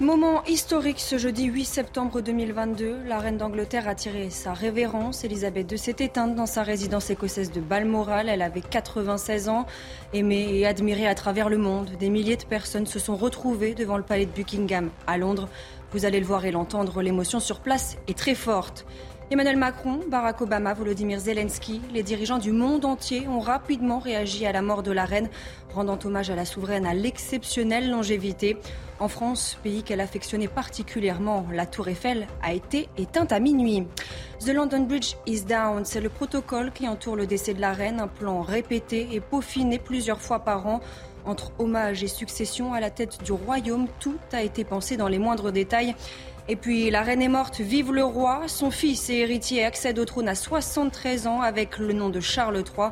Moment 0.00 0.44
historique 0.44 1.00
ce 1.00 1.18
jeudi 1.18 1.46
8 1.46 1.64
septembre 1.64 2.20
2022. 2.20 2.98
La 3.08 3.18
reine 3.18 3.36
d'Angleterre 3.36 3.88
a 3.88 3.96
tiré 3.96 4.30
sa 4.30 4.52
révérence. 4.52 5.24
Elisabeth 5.24 5.72
II 5.72 5.76
s'est 5.76 5.96
éteinte 5.98 6.36
dans 6.36 6.46
sa 6.46 6.62
résidence 6.62 7.10
écossaise 7.10 7.50
de 7.50 7.60
Balmoral. 7.60 8.28
Elle 8.28 8.42
avait 8.42 8.60
96 8.60 9.48
ans. 9.48 9.66
Aimée 10.14 10.50
et 10.52 10.66
admirée 10.66 11.08
à 11.08 11.16
travers 11.16 11.48
le 11.48 11.58
monde, 11.58 11.90
des 11.98 12.10
milliers 12.10 12.36
de 12.36 12.44
personnes 12.44 12.86
se 12.86 13.00
sont 13.00 13.16
retrouvées 13.16 13.74
devant 13.74 13.96
le 13.96 14.04
palais 14.04 14.26
de 14.26 14.30
Buckingham 14.30 14.90
à 15.08 15.18
Londres. 15.18 15.48
Vous 15.90 16.04
allez 16.04 16.20
le 16.20 16.26
voir 16.26 16.44
et 16.44 16.52
l'entendre, 16.52 17.02
l'émotion 17.02 17.40
sur 17.40 17.58
place 17.58 17.96
est 18.06 18.16
très 18.16 18.36
forte. 18.36 18.86
Emmanuel 19.30 19.58
Macron, 19.58 20.00
Barack 20.08 20.40
Obama, 20.40 20.72
Volodymyr 20.72 21.20
Zelensky, 21.20 21.82
les 21.92 22.02
dirigeants 22.02 22.38
du 22.38 22.50
monde 22.50 22.86
entier 22.86 23.28
ont 23.28 23.40
rapidement 23.40 23.98
réagi 23.98 24.46
à 24.46 24.52
la 24.52 24.62
mort 24.62 24.82
de 24.82 24.90
la 24.90 25.04
reine, 25.04 25.28
rendant 25.74 25.98
hommage 26.02 26.30
à 26.30 26.34
la 26.34 26.46
souveraine 26.46 26.86
à 26.86 26.94
l'exceptionnelle 26.94 27.90
longévité. 27.90 28.56
En 29.00 29.08
France, 29.08 29.58
pays 29.62 29.82
qu'elle 29.82 30.00
affectionnait 30.00 30.48
particulièrement, 30.48 31.44
la 31.52 31.66
tour 31.66 31.88
Eiffel 31.88 32.26
a 32.42 32.54
été 32.54 32.88
éteinte 32.96 33.30
à 33.30 33.38
minuit. 33.38 33.86
The 34.40 34.54
London 34.54 34.84
Bridge 34.84 35.14
is 35.26 35.42
down, 35.42 35.84
c'est 35.84 36.00
le 36.00 36.08
protocole 36.08 36.72
qui 36.72 36.88
entoure 36.88 37.16
le 37.16 37.26
décès 37.26 37.52
de 37.52 37.60
la 37.60 37.74
reine, 37.74 38.00
un 38.00 38.08
plan 38.08 38.40
répété 38.40 39.08
et 39.12 39.20
peaufiné 39.20 39.78
plusieurs 39.78 40.22
fois 40.22 40.38
par 40.38 40.66
an. 40.66 40.80
Entre 41.26 41.52
hommage 41.58 42.02
et 42.02 42.08
succession 42.08 42.72
à 42.72 42.80
la 42.80 42.88
tête 42.88 43.22
du 43.22 43.32
royaume, 43.32 43.88
tout 44.00 44.16
a 44.32 44.42
été 44.42 44.64
pensé 44.64 44.96
dans 44.96 45.08
les 45.08 45.18
moindres 45.18 45.52
détails. 45.52 45.94
Et 46.50 46.56
puis 46.56 46.90
la 46.90 47.02
reine 47.02 47.20
est 47.20 47.28
morte, 47.28 47.60
vive 47.60 47.92
le 47.92 48.02
roi. 48.02 48.42
Son 48.46 48.70
fils 48.70 49.10
et 49.10 49.18
héritier 49.18 49.64
accède 49.64 49.98
au 49.98 50.06
trône 50.06 50.28
à 50.28 50.34
73 50.34 51.26
ans 51.26 51.42
avec 51.42 51.78
le 51.78 51.92
nom 51.92 52.08
de 52.08 52.20
Charles 52.20 52.56
III, 52.56 52.88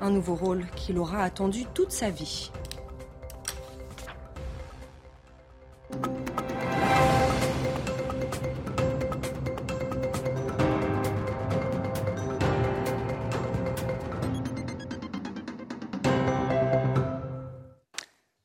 un 0.00 0.10
nouveau 0.10 0.36
rôle 0.36 0.64
qu'il 0.76 0.96
aura 0.96 1.24
attendu 1.24 1.64
toute 1.74 1.90
sa 1.90 2.08
vie. 2.08 2.52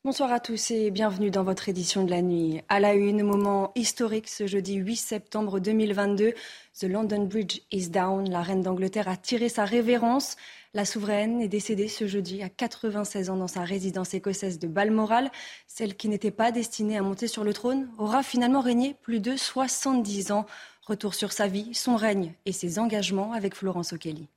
Bonsoir 0.05 0.31
à 0.31 0.39
tous 0.39 0.69
et 0.69 0.91
bienvenue 0.91 1.31
dans 1.31 1.41
votre 1.41 1.67
édition 1.67 2.03
de 2.03 2.11
la 2.11 2.21
nuit. 2.21 2.61
À 2.69 2.79
la 2.79 2.93
une, 2.93 3.23
moment 3.23 3.71
historique 3.73 4.27
ce 4.27 4.45
jeudi 4.45 4.75
8 4.75 4.97
septembre 4.97 5.59
2022. 5.59 6.35
The 6.79 6.83
London 6.83 7.23
Bridge 7.23 7.61
is 7.71 7.89
down. 7.89 8.29
La 8.29 8.43
reine 8.43 8.61
d'Angleterre 8.61 9.07
a 9.07 9.17
tiré 9.17 9.49
sa 9.49 9.65
révérence. 9.65 10.35
La 10.75 10.85
souveraine 10.85 11.41
est 11.41 11.47
décédée 11.47 11.87
ce 11.87 12.05
jeudi 12.05 12.43
à 12.43 12.49
96 12.49 13.31
ans 13.31 13.35
dans 13.35 13.47
sa 13.47 13.61
résidence 13.61 14.13
écossaise 14.13 14.59
de 14.59 14.67
Balmoral. 14.67 15.31
Celle 15.65 15.95
qui 15.95 16.07
n'était 16.07 16.29
pas 16.29 16.51
destinée 16.51 16.99
à 16.99 17.01
monter 17.01 17.27
sur 17.27 17.43
le 17.43 17.53
trône 17.53 17.89
aura 17.97 18.21
finalement 18.21 18.61
régné 18.61 18.95
plus 19.01 19.19
de 19.19 19.35
70 19.35 20.31
ans. 20.31 20.45
Retour 20.83 21.15
sur 21.15 21.31
sa 21.31 21.47
vie, 21.47 21.73
son 21.73 21.95
règne 21.95 22.35
et 22.45 22.51
ses 22.51 22.77
engagements 22.77 23.33
avec 23.33 23.55
Florence 23.55 23.91
O'Kelly. 23.91 24.27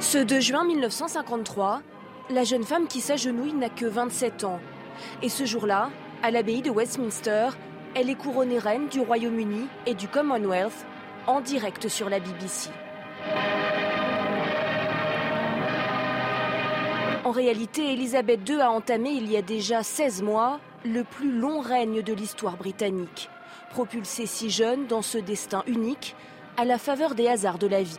Ce 0.00 0.16
2 0.16 0.40
juin 0.40 0.64
1953, 0.64 1.82
la 2.30 2.44
jeune 2.44 2.64
femme 2.64 2.86
qui 2.86 3.00
s'agenouille 3.00 3.52
n'a 3.52 3.68
que 3.68 3.86
27 3.86 4.44
ans. 4.44 4.60
Et 5.22 5.28
ce 5.28 5.44
jour-là, 5.44 5.90
à 6.22 6.30
l'abbaye 6.30 6.62
de 6.62 6.70
Westminster, 6.70 7.48
elle 7.94 8.10
est 8.10 8.14
couronnée 8.14 8.58
reine 8.58 8.88
du 8.88 9.00
Royaume-Uni 9.00 9.66
et 9.86 9.94
du 9.94 10.08
Commonwealth 10.08 10.86
en 11.26 11.40
direct 11.40 11.88
sur 11.88 12.08
la 12.08 12.20
BBC. 12.20 12.70
En 17.24 17.30
réalité, 17.30 17.92
Elisabeth 17.92 18.48
II 18.48 18.60
a 18.60 18.70
entamé 18.70 19.10
il 19.10 19.30
y 19.30 19.36
a 19.36 19.42
déjà 19.42 19.82
16 19.82 20.22
mois 20.22 20.60
le 20.84 21.04
plus 21.04 21.30
long 21.30 21.60
règne 21.60 22.02
de 22.02 22.12
l'histoire 22.12 22.56
britannique, 22.56 23.30
propulsée 23.70 24.26
si 24.26 24.50
jeune 24.50 24.86
dans 24.86 25.02
ce 25.02 25.18
destin 25.18 25.62
unique 25.66 26.16
à 26.56 26.64
la 26.64 26.78
faveur 26.78 27.14
des 27.14 27.28
hasards 27.28 27.58
de 27.58 27.68
la 27.68 27.82
vie. 27.82 27.98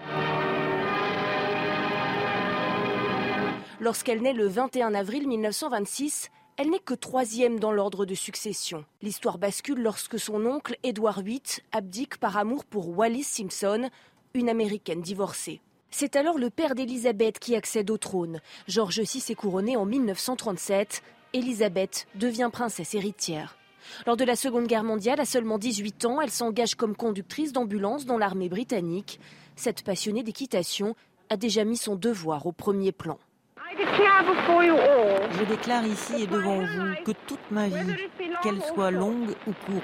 Lorsqu'elle 3.84 4.22
naît 4.22 4.32
le 4.32 4.48
21 4.48 4.94
avril 4.94 5.28
1926, 5.28 6.30
elle 6.56 6.70
n'est 6.70 6.80
que 6.80 6.94
troisième 6.94 7.60
dans 7.60 7.74
l'ordre 7.74 8.06
de 8.06 8.16
succession. 8.16 8.86
L'histoire 9.02 9.38
bascule 9.38 9.82
lorsque 9.82 10.18
son 10.18 10.46
oncle, 10.46 10.78
Édouard 10.84 11.22
VIII, 11.22 11.42
abdique 11.74 12.18
par 12.18 12.38
amour 12.38 12.64
pour 12.64 12.98
Wallis 12.98 13.26
Simpson, 13.26 13.90
une 14.36 14.48
américaine 14.48 15.02
divorcée. 15.02 15.60
C'est 15.92 16.16
alors 16.16 16.38
le 16.38 16.50
père 16.50 16.76
d'Élisabeth 16.76 17.40
qui 17.40 17.58
accède 17.58 17.92
au 17.92 17.98
trône. 17.98 18.40
George 18.70 19.02
VI 19.02 19.22
est 19.32 19.36
couronné 19.36 19.76
en 19.76 19.84
1937. 19.84 21.04
Élisabeth 21.34 22.08
devient 22.16 22.52
princesse 22.54 22.96
héritière. 22.96 23.58
Lors 24.08 24.16
de 24.16 24.24
la 24.24 24.38
Seconde 24.38 24.68
Guerre 24.68 24.86
mondiale, 24.86 25.20
à 25.20 25.26
seulement 25.26 25.58
18 25.58 26.06
ans, 26.06 26.22
elle 26.22 26.32
s'engage 26.32 26.76
comme 26.76 26.96
conductrice 26.96 27.52
d'ambulance 27.52 28.06
dans 28.06 28.18
l'armée 28.18 28.48
britannique. 28.48 29.20
Cette 29.58 29.84
passionnée 29.84 30.24
d'équitation 30.24 30.96
a 31.30 31.36
déjà 31.36 31.66
mis 31.66 31.76
son 31.76 31.98
devoir 31.98 32.46
au 32.46 32.54
premier 32.54 32.94
plan. 32.94 33.20
Je 35.32 35.44
déclare 35.46 35.86
ici 35.86 36.24
et 36.24 36.28
devant 36.28 36.60
vous 36.60 37.04
que 37.06 37.12
toute 37.28 37.52
ma 37.52 37.68
vie, 37.68 37.96
qu'elle 38.42 38.62
soit 38.62 38.92
longue 38.92 39.36
ou 39.48 39.54
courte, 39.66 39.84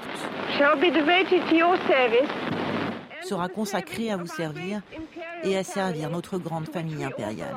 sera 3.23 3.49
consacrée 3.49 4.11
à 4.11 4.17
vous 4.17 4.27
servir 4.27 4.81
et 5.43 5.57
à 5.57 5.63
servir 5.63 6.09
notre 6.09 6.37
grande 6.37 6.67
famille 6.67 7.03
impériale. 7.03 7.55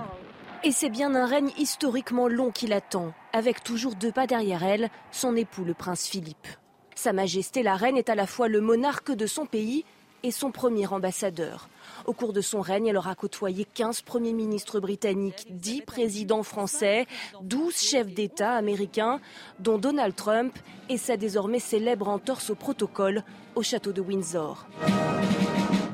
Et 0.65 0.73
c'est 0.73 0.91
bien 0.91 1.15
un 1.15 1.27
règne 1.27 1.51
historiquement 1.59 2.29
long 2.29 2.51
qui 2.51 2.67
l'attend, 2.67 3.13
avec 3.33 3.65
toujours 3.65 3.95
deux 3.95 4.13
pas 4.13 4.27
derrière 4.27 4.63
elle, 4.63 4.91
son 5.11 5.35
époux 5.35 5.65
le 5.65 5.75
prince 5.75 6.07
Philippe. 6.07 6.47
Sa 6.95 7.13
Majesté 7.13 7.63
la 7.63 7.75
Reine 7.75 7.97
est 7.97 8.11
à 8.11 8.15
la 8.15 8.27
fois 8.27 8.49
le 8.49 8.61
monarque 8.61 9.13
de 9.13 9.27
son 9.27 9.47
pays 9.47 9.85
et 10.23 10.31
son 10.31 10.53
premier 10.53 10.87
ambassadeur. 10.87 11.69
Au 12.07 12.13
cours 12.13 12.33
de 12.33 12.41
son 12.41 12.61
règne, 12.61 12.87
elle 12.87 12.97
aura 12.97 13.15
côtoyé 13.15 13.65
15 13.65 14.03
premiers 14.03 14.33
ministres 14.33 14.81
britanniques, 14.81 15.47
10 15.51 15.83
présidents 15.83 16.43
français, 16.43 17.07
12 17.43 17.77
chefs 17.77 18.13
d'État 18.13 18.55
américains, 18.55 19.21
dont 19.61 19.79
Donald 19.79 20.15
Trump 20.15 20.57
et 20.89 20.99
sa 20.99 21.17
désormais 21.17 21.61
célèbre 21.61 22.09
entorse 22.09 22.51
au 22.51 22.55
protocole 22.55 23.23
au 23.55 23.63
château 23.63 23.93
de 23.93 24.01
Windsor. 24.01 24.67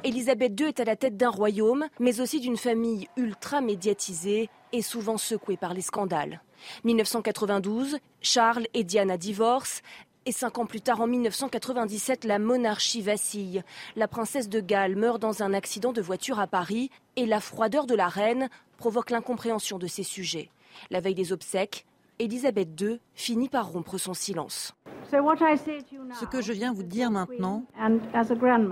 Elisabeth 0.04 0.58
II 0.58 0.68
est 0.68 0.80
à 0.80 0.84
la 0.84 0.96
tête 0.96 1.16
d'un 1.16 1.28
royaume, 1.28 1.86
mais 1.98 2.20
aussi 2.20 2.40
d'une 2.40 2.56
famille 2.56 3.08
ultra 3.16 3.60
médiatisée 3.60 4.48
et 4.72 4.82
souvent 4.82 5.18
secouée 5.18 5.56
par 5.56 5.74
les 5.74 5.82
scandales. 5.82 6.40
1992, 6.84 7.98
Charles 8.20 8.66
et 8.74 8.84
Diana 8.84 9.16
divorcent. 9.16 9.82
Et 10.28 10.32
cinq 10.32 10.58
ans 10.58 10.66
plus 10.66 10.82
tard, 10.82 11.00
en 11.00 11.06
1997, 11.06 12.24
la 12.26 12.38
monarchie 12.38 13.00
vacille. 13.00 13.62
La 13.96 14.08
princesse 14.08 14.50
de 14.50 14.60
Galles 14.60 14.94
meurt 14.94 15.18
dans 15.18 15.42
un 15.42 15.54
accident 15.54 15.94
de 15.94 16.02
voiture 16.02 16.38
à 16.38 16.46
Paris 16.46 16.90
et 17.16 17.24
la 17.24 17.40
froideur 17.40 17.86
de 17.86 17.94
la 17.94 18.08
reine 18.08 18.50
provoque 18.76 19.08
l'incompréhension 19.08 19.78
de 19.78 19.86
ses 19.86 20.02
sujets. 20.02 20.50
La 20.90 21.00
veille 21.00 21.14
des 21.14 21.32
obsèques, 21.32 21.86
Élisabeth 22.18 22.78
II 22.78 23.00
finit 23.14 23.48
par 23.48 23.72
rompre 23.72 23.96
son 23.96 24.12
silence. 24.12 24.74
Ce 25.10 26.26
que 26.26 26.42
je 26.42 26.52
viens 26.52 26.74
vous 26.74 26.82
dire 26.82 27.10
maintenant, 27.10 27.64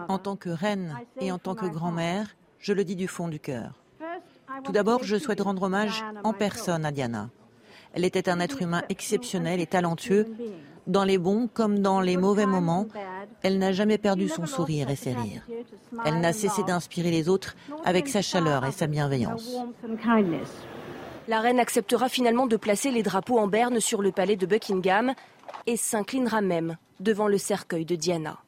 en 0.08 0.18
tant 0.18 0.36
que 0.36 0.50
reine 0.50 0.94
et 1.22 1.32
en 1.32 1.38
tant 1.38 1.54
que 1.54 1.64
grand-mère, 1.64 2.36
je 2.58 2.74
le 2.74 2.84
dis 2.84 2.96
du 2.96 3.08
fond 3.08 3.28
du 3.28 3.40
cœur. 3.40 3.82
Tout 4.62 4.72
d'abord, 4.72 5.04
je 5.04 5.16
souhaite 5.16 5.40
rendre 5.40 5.62
hommage 5.62 6.04
en 6.22 6.34
personne 6.34 6.84
à 6.84 6.92
Diana. 6.92 7.30
Elle 7.94 8.04
était 8.04 8.28
un 8.28 8.40
être 8.40 8.60
humain 8.60 8.82
exceptionnel 8.90 9.58
et 9.58 9.66
talentueux, 9.66 10.26
dans 10.86 11.04
les 11.04 11.18
bons 11.18 11.48
comme 11.52 11.80
dans 11.80 12.00
les 12.00 12.16
mauvais 12.16 12.46
moments, 12.46 12.86
elle 13.42 13.58
n'a 13.58 13.72
jamais 13.72 13.98
perdu 13.98 14.28
son 14.28 14.46
sourire 14.46 14.90
et 14.90 14.96
ses 14.96 15.14
rires. 15.14 15.46
Elle 16.04 16.20
n'a 16.20 16.32
cessé 16.32 16.62
d'inspirer 16.62 17.10
les 17.10 17.28
autres 17.28 17.56
avec 17.84 18.08
sa 18.08 18.22
chaleur 18.22 18.64
et 18.64 18.72
sa 18.72 18.86
bienveillance. 18.86 19.50
La 21.28 21.40
reine 21.40 21.58
acceptera 21.58 22.08
finalement 22.08 22.46
de 22.46 22.56
placer 22.56 22.90
les 22.90 23.02
drapeaux 23.02 23.38
en 23.38 23.48
berne 23.48 23.80
sur 23.80 24.00
le 24.00 24.12
palais 24.12 24.36
de 24.36 24.46
Buckingham 24.46 25.12
et 25.66 25.76
s'inclinera 25.76 26.40
même 26.40 26.76
devant 27.00 27.26
le 27.26 27.38
cercueil 27.38 27.84
de 27.84 27.96
Diana. 27.96 28.38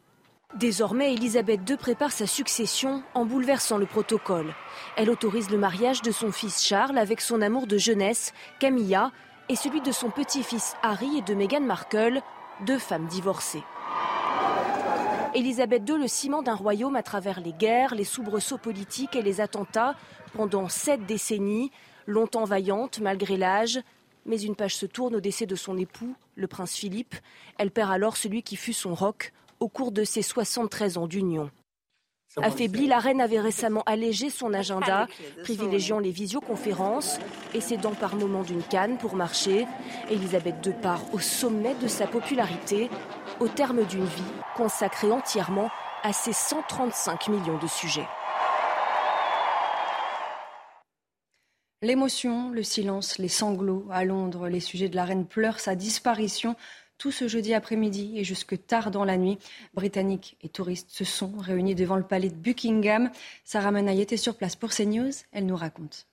Désormais, 0.57 1.13
Elisabeth 1.13 1.69
II 1.69 1.77
prépare 1.77 2.13
sa 2.13 2.27
succession 2.27 3.03
en 3.15 3.27
bouleversant 3.27 3.77
le 3.77 3.85
protocole. 3.85 4.55
Elle 4.97 5.11
autorise 5.11 5.51
le 5.51 5.59
mariage 5.59 6.01
de 6.01 6.11
son 6.11 6.33
fils 6.33 6.65
Charles 6.65 6.97
avec 6.97 7.21
son 7.21 7.43
amour 7.43 7.67
de 7.67 7.77
jeunesse, 7.77 8.33
Camilla, 8.59 9.13
et 9.49 9.57
celui 9.57 9.81
de 9.81 9.93
son 9.93 10.11
petit-fils 10.11 10.77
Harry 10.83 11.19
et 11.19 11.23
de 11.23 11.35
Meghan 11.35 11.61
Markle, 11.61 12.21
deux 12.67 12.79
femmes 12.79 13.07
divorcées. 13.07 13.63
Élisabeth 15.35 15.89
II, 15.89 15.99
le 15.99 16.09
ciment 16.09 16.43
d'un 16.43 16.55
royaume 16.55 16.97
à 16.97 17.03
travers 17.03 17.41
les 17.41 17.53
guerres, 17.53 17.95
les 17.95 18.05
soubresauts 18.05 18.59
politiques 18.59 19.15
et 19.15 19.23
les 19.23 19.41
attentats 19.41 19.95
pendant 20.35 20.69
sept 20.69 21.05
décennies, 21.07 21.71
longtemps 22.07 22.45
vaillante 22.45 23.01
malgré 23.01 23.37
l'âge. 23.37 23.81
Mais 24.27 24.41
une 24.41 24.57
page 24.57 24.77
se 24.77 24.87
tourne 24.87 25.15
au 25.15 25.21
décès 25.21 25.47
de 25.47 25.57
son 25.57 25.79
époux, 25.79 26.15
le 26.35 26.47
prince 26.47 26.75
Philippe. 26.75 27.15
Elle 27.59 27.71
perd 27.71 27.91
alors 27.91 28.17
celui 28.17 28.43
qui 28.43 28.57
fut 28.57 28.73
son 28.73 28.95
roc 28.95 29.33
au 29.61 29.69
cours 29.69 29.93
de 29.93 30.05
ses 30.05 30.23
73 30.23 30.99
ans 30.99 31.07
d'union. 31.07 31.51
Affaiblie, 32.37 32.87
la 32.87 32.99
reine 32.99 33.21
avait 33.21 33.41
récemment 33.41 33.83
allégé 33.87 34.29
son 34.29 34.53
agenda, 34.53 35.09
privilégiant 35.43 35.99
les 35.99 36.11
visioconférences 36.11 37.19
et 37.55 37.61
s'aidant 37.61 37.95
par 37.95 38.17
moments 38.17 38.43
d'une 38.43 38.63
canne 38.63 38.99
pour 38.99 39.17
marcher. 39.17 39.67
Elisabeth 40.11 40.65
II 40.65 40.73
part 40.75 41.03
au 41.15 41.19
sommet 41.19 41.75
de 41.77 41.89
sa 41.89 42.07
popularité, 42.07 42.91
au 43.41 43.49
terme 43.49 43.85
d'une 43.85 44.05
vie 44.05 44.23
consacrée 44.57 45.11
entièrement 45.11 45.71
à 46.03 46.13
ses 46.13 46.33
135 46.35 47.29
millions 47.29 47.59
de 47.59 47.67
sujets. 47.67 48.07
L'émotion, 51.81 52.51
le 52.51 52.65
silence, 52.65 53.19
les 53.19 53.29
sanglots. 53.29 53.87
À 53.91 54.05
Londres, 54.05 54.49
les 54.49 54.61
sujets 54.61 54.89
de 54.89 54.97
la 54.97 55.05
reine 55.05 55.27
pleurent 55.27 55.61
sa 55.61 55.77
disparition 55.77 56.57
tout 56.99 57.13
ce 57.13 57.29
jeudi 57.29 57.55
après-midi 57.55 58.13
et 58.17 58.25
jusque 58.25 58.67
tard 58.67 58.91
dans 58.91 59.05
la 59.05 59.17
nuit. 59.17 59.39
Britanniques 59.75 60.37
et 60.43 60.49
touristes 60.49 60.91
se 60.91 61.05
sont 61.05 61.33
réunis 61.39 61.75
devant 61.75 61.97
le 61.97 62.03
palais 62.03 62.29
de 62.29 62.35
Buckingham. 62.35 63.11
Sarah 63.45 63.71
Menaille 63.71 64.03
était 64.03 64.17
sur 64.17 64.37
place 64.37 64.57
pour 64.57 64.71
CNews. 64.71 65.13
Elle 65.33 65.47
nous 65.47 65.57
raconte. 65.57 66.07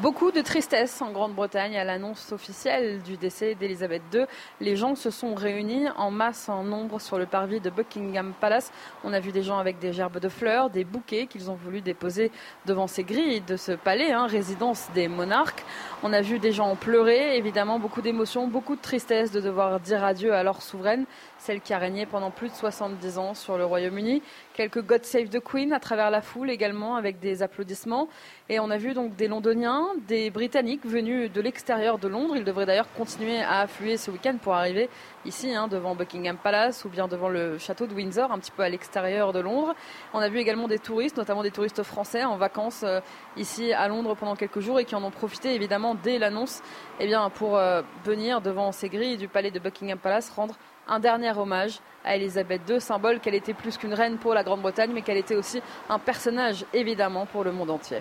Beaucoup 0.00 0.30
de 0.30 0.42
tristesse 0.42 1.02
en 1.02 1.10
Grande-Bretagne 1.10 1.76
à 1.76 1.82
l'annonce 1.82 2.30
officielle 2.30 3.02
du 3.02 3.16
décès 3.16 3.56
d'Elisabeth 3.56 4.02
II. 4.14 4.26
Les 4.60 4.76
gens 4.76 4.94
se 4.94 5.10
sont 5.10 5.34
réunis 5.34 5.88
en 5.96 6.12
masse, 6.12 6.48
en 6.48 6.62
nombre 6.62 7.00
sur 7.00 7.18
le 7.18 7.26
parvis 7.26 7.58
de 7.58 7.68
Buckingham 7.68 8.32
Palace. 8.40 8.70
On 9.02 9.12
a 9.12 9.18
vu 9.18 9.32
des 9.32 9.42
gens 9.42 9.58
avec 9.58 9.80
des 9.80 9.92
gerbes 9.92 10.20
de 10.20 10.28
fleurs, 10.28 10.70
des 10.70 10.84
bouquets 10.84 11.26
qu'ils 11.26 11.50
ont 11.50 11.56
voulu 11.56 11.80
déposer 11.80 12.30
devant 12.64 12.86
ces 12.86 13.02
grilles 13.02 13.40
de 13.40 13.56
ce 13.56 13.72
palais, 13.72 14.12
hein, 14.12 14.28
résidence 14.28 14.88
des 14.94 15.08
monarques. 15.08 15.64
On 16.04 16.12
a 16.12 16.20
vu 16.20 16.38
des 16.38 16.52
gens 16.52 16.76
pleurer, 16.76 17.36
évidemment, 17.36 17.80
beaucoup 17.80 18.00
d'émotions, 18.00 18.46
beaucoup 18.46 18.76
de 18.76 18.80
tristesse 18.80 19.32
de 19.32 19.40
devoir 19.40 19.80
dire 19.80 20.04
adieu 20.04 20.32
à 20.32 20.44
leur 20.44 20.62
souveraine 20.62 21.06
celle 21.38 21.60
qui 21.60 21.72
a 21.72 21.78
régné 21.78 22.04
pendant 22.04 22.30
plus 22.30 22.48
de 22.48 22.54
70 22.54 23.18
ans 23.18 23.34
sur 23.34 23.56
le 23.56 23.64
Royaume-Uni. 23.64 24.22
Quelques 24.58 24.84
God 24.84 25.04
Save 25.04 25.28
the 25.28 25.38
Queen 25.38 25.72
à 25.72 25.78
travers 25.78 26.10
la 26.10 26.20
foule 26.20 26.50
également 26.50 26.96
avec 26.96 27.20
des 27.20 27.44
applaudissements. 27.44 28.08
Et 28.48 28.58
on 28.58 28.70
a 28.70 28.76
vu 28.76 28.92
donc 28.92 29.14
des 29.14 29.28
Londoniens, 29.28 29.86
des 30.08 30.30
Britanniques 30.30 30.84
venus 30.84 31.30
de 31.30 31.40
l'extérieur 31.40 32.00
de 32.00 32.08
Londres. 32.08 32.34
Ils 32.36 32.42
devraient 32.42 32.66
d'ailleurs 32.66 32.92
continuer 32.94 33.40
à 33.40 33.60
affluer 33.60 33.96
ce 33.96 34.10
week-end 34.10 34.36
pour 34.42 34.54
arriver 34.54 34.90
ici 35.24 35.54
hein, 35.54 35.68
devant 35.68 35.94
Buckingham 35.94 36.36
Palace 36.36 36.84
ou 36.84 36.88
bien 36.88 37.06
devant 37.06 37.28
le 37.28 37.56
château 37.58 37.86
de 37.86 37.94
Windsor, 37.94 38.32
un 38.32 38.38
petit 38.40 38.50
peu 38.50 38.64
à 38.64 38.68
l'extérieur 38.68 39.32
de 39.32 39.38
Londres. 39.38 39.76
On 40.12 40.18
a 40.18 40.28
vu 40.28 40.38
également 40.38 40.66
des 40.66 40.80
touristes, 40.80 41.18
notamment 41.18 41.44
des 41.44 41.52
touristes 41.52 41.84
français 41.84 42.24
en 42.24 42.36
vacances 42.36 42.82
euh, 42.82 42.98
ici 43.36 43.72
à 43.72 43.86
Londres 43.86 44.16
pendant 44.16 44.34
quelques 44.34 44.58
jours 44.58 44.80
et 44.80 44.84
qui 44.84 44.96
en 44.96 45.04
ont 45.04 45.12
profité 45.12 45.54
évidemment 45.54 45.94
dès 45.94 46.18
l'annonce 46.18 46.62
eh 46.98 47.06
bien, 47.06 47.30
pour 47.30 47.56
euh, 47.56 47.82
venir 48.04 48.40
devant 48.40 48.72
ces 48.72 48.88
grilles 48.88 49.18
du 49.18 49.28
palais 49.28 49.52
de 49.52 49.60
Buckingham 49.60 50.00
Palace 50.00 50.30
rendre 50.30 50.56
un 50.88 51.00
dernier 51.00 51.32
hommage 51.36 51.80
à 52.04 52.16
Elisabeth 52.16 52.62
II, 52.68 52.80
symbole 52.80 53.20
qu'elle 53.20 53.34
était 53.34 53.54
plus 53.54 53.76
qu'une 53.76 53.94
reine 53.94 54.18
pour 54.18 54.34
la 54.34 54.42
Grande-Bretagne, 54.42 54.90
mais 54.92 55.02
qu'elle 55.02 55.18
était 55.18 55.36
aussi 55.36 55.60
un 55.88 55.98
personnage 55.98 56.64
évidemment 56.72 57.26
pour 57.26 57.44
le 57.44 57.52
monde 57.52 57.70
entier. 57.70 57.98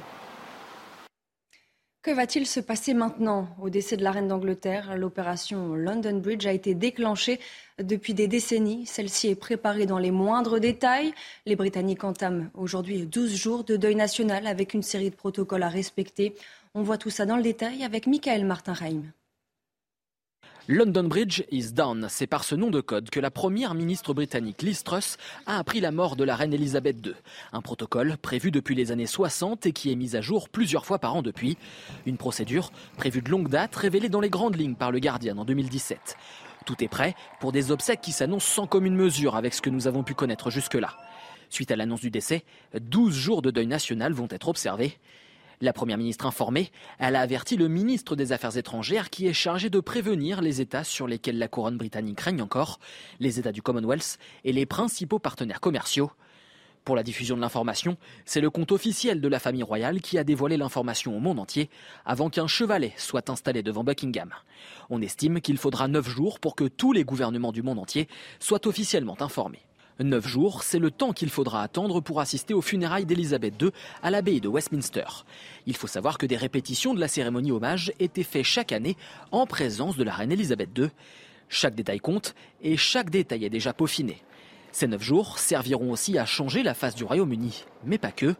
Que 2.08 2.12
va-t-il 2.14 2.48
se 2.48 2.62
passer 2.62 2.94
maintenant 2.94 3.50
au 3.62 3.70
décès 3.70 3.98
de 3.98 4.04
la 4.04 4.12
reine 4.12 4.30
d'Angleterre? 4.30 4.96
L'opération 4.96 5.74
London 5.76 6.20
Bridge 6.20 6.46
a 6.46 6.54
été 6.54 6.74
déclenchée 6.74 7.38
depuis 7.80 8.14
des 8.14 8.30
décennies. 8.30 8.86
Celle-ci 8.86 9.28
est 9.28 9.36
préparée 9.36 9.86
dans 9.86 9.98
les 9.98 10.12
moindres 10.12 10.58
détails. 10.58 11.14
Les 11.46 11.58
Britanniques 11.58 12.06
entament 12.06 12.50
aujourd'hui 12.54 13.06
12 13.06 13.36
jours 13.36 13.66
de 13.66 13.76
deuil 13.76 13.96
national 13.96 14.48
avec 14.48 14.74
une 14.74 14.84
série 14.84 15.10
de 15.10 15.16
protocoles 15.16 15.64
à 15.64 15.68
respecter. 15.68 16.34
On 16.76 16.82
voit 16.82 16.98
tout 16.98 17.10
ça 17.10 17.26
dans 17.26 17.36
le 17.36 17.44
détail 17.44 17.84
avec 17.84 18.08
Michael 18.08 18.46
Martin-Reim. 18.46 19.02
London 20.70 21.06
Bridge 21.06 21.44
is 21.50 21.72
down. 21.72 22.08
C'est 22.10 22.28
par 22.28 22.44
ce 22.44 22.54
nom 22.54 22.70
de 22.70 22.82
code 22.82 23.10
que 23.10 23.22
la 23.22 23.32
première 23.32 23.74
ministre 23.74 24.14
britannique 24.14 24.62
Liz 24.62 24.84
Truss 24.84 25.16
a 25.46 25.60
appris 25.60 25.80
la 25.80 25.92
mort 25.92 26.18
de 26.18 26.26
la 26.26 26.36
reine 26.36 26.54
Elisabeth 26.54 26.98
II. 27.06 27.14
Un 27.54 27.62
protocole 27.62 28.18
prévu 28.18 28.52
depuis 28.52 28.76
les 28.76 28.92
années 28.92 29.06
60 29.06 29.66
et 29.66 29.72
qui 29.72 29.94
est 29.94 29.96
mis 29.96 30.18
à 30.18 30.22
jour 30.22 30.50
plusieurs 30.50 30.86
fois 30.86 31.00
par 31.00 31.16
an 31.16 31.22
depuis. 31.22 31.58
Une 32.06 32.18
procédure 32.18 32.74
prévue 32.98 33.22
de 33.22 33.30
longue 33.30 33.48
date, 33.48 33.78
révélée 33.78 34.10
dans 34.10 34.20
les 34.20 34.30
grandes 34.30 34.58
lignes 34.58 34.76
par 34.76 34.92
le 34.92 35.00
Guardian 35.00 35.38
en 35.38 35.46
2017. 35.46 36.18
Tout 36.66 36.84
est 36.84 36.90
prêt 36.90 37.16
pour 37.40 37.54
des 37.54 37.72
obsèques 37.72 38.02
qui 38.02 38.12
s'annoncent 38.12 38.54
sans 38.54 38.68
commune 38.68 38.96
mesure 38.96 39.38
avec 39.38 39.54
ce 39.54 39.62
que 39.62 39.70
nous 39.70 39.88
avons 39.88 40.04
pu 40.04 40.16
connaître 40.16 40.52
jusque-là. 40.52 40.98
Suite 41.50 41.72
à 41.72 41.78
l'annonce 41.78 42.02
du 42.02 42.12
décès, 42.12 42.44
12 42.78 43.16
jours 43.16 43.42
de 43.42 43.52
deuil 43.52 43.68
national 43.68 44.12
vont 44.12 44.28
être 44.32 44.50
observés. 44.50 44.98
La 45.60 45.74
Première 45.74 45.98
ministre 45.98 46.28
informée, 46.28 46.72
elle 47.00 47.16
a 47.16 47.22
averti 47.22 47.58
le 47.58 47.68
ministre 47.68 48.16
des 48.16 48.32
Affaires 48.32 48.58
étrangères 48.58 49.10
qui 49.10 49.26
est 49.26 49.34
chargé 49.34 49.72
de 49.72 49.80
prévenir 49.80 50.40
les 50.40 50.62
États 50.62 50.84
sur 50.84 51.08
lesquels 51.08 51.40
la 51.40 51.48
couronne 51.48 51.78
britannique 51.78 52.22
règne 52.22 52.44
encore, 52.44 52.80
les 53.20 53.40
États 53.40 53.52
du 53.52 53.64
Commonwealth 53.64 54.20
et 54.44 54.54
les 54.54 54.68
principaux 54.68 55.18
partenaires 55.18 55.60
commerciaux. 55.60 56.12
Pour 56.86 56.96
la 56.96 57.02
diffusion 57.02 57.36
de 57.36 57.42
l'information, 57.42 57.98
c'est 58.24 58.40
le 58.40 58.52
compte 58.52 58.72
officiel 58.72 59.20
de 59.20 59.28
la 59.28 59.40
famille 59.40 59.64
royale 59.64 60.00
qui 60.00 60.20
a 60.20 60.24
dévoilé 60.24 60.58
l'information 60.58 61.18
au 61.18 61.20
monde 61.20 61.40
entier 61.40 61.72
avant 62.06 62.30
qu'un 62.30 62.48
chevalet 62.48 62.94
soit 62.96 63.32
installé 63.32 63.64
devant 63.64 63.84
Buckingham. 63.84 64.30
On 64.92 65.02
estime 65.02 65.42
qu'il 65.42 65.58
faudra 65.58 65.88
neuf 65.88 66.08
jours 66.08 66.40
pour 66.40 66.56
que 66.56 66.66
tous 66.66 66.94
les 66.94 67.04
gouvernements 67.04 67.52
du 67.52 67.64
monde 67.64 67.80
entier 67.80 68.08
soient 68.40 68.68
officiellement 68.68 69.20
informés. 69.22 69.67
Neuf 70.00 70.28
jours, 70.28 70.62
c'est 70.62 70.78
le 70.78 70.92
temps 70.92 71.12
qu'il 71.12 71.30
faudra 71.30 71.64
attendre 71.64 72.02
pour 72.02 72.20
assister 72.20 72.54
aux 72.54 72.62
funérailles 72.62 73.08
d'Elisabeth 73.08 73.60
II 73.60 73.72
à 74.04 74.12
l'abbaye 74.12 74.40
de 74.40 74.48
Westminster. 74.48 75.06
Il 75.66 75.76
faut 75.76 75.88
savoir 75.88 76.20
que 76.20 76.28
des 76.28 76.38
répétitions 76.38 76.94
de 76.94 77.00
la 77.00 77.08
cérémonie 77.08 77.52
hommage 77.52 77.92
étaient 78.00 78.24
faites 78.24 78.44
chaque 78.44 78.72
année 78.72 78.96
en 79.32 79.48
présence 79.48 79.98
de 79.98 80.04
la 80.04 80.14
reine 80.14 80.32
Elisabeth 80.32 80.70
II. 80.78 80.90
Chaque 81.50 81.74
détail 81.74 82.00
compte 82.00 82.36
et 82.62 82.78
chaque 82.78 83.10
détail 83.10 83.46
est 83.46 83.50
déjà 83.50 83.74
peaufiné. 83.74 84.22
Ces 84.72 84.88
neuf 84.88 85.02
jours 85.02 85.40
serviront 85.40 85.92
aussi 85.92 86.20
à 86.20 86.26
changer 86.26 86.62
la 86.62 86.76
face 86.76 86.94
du 86.94 87.04
Royaume-Uni, 87.04 87.66
mais 87.84 87.98
pas 87.98 88.12
que 88.12 88.36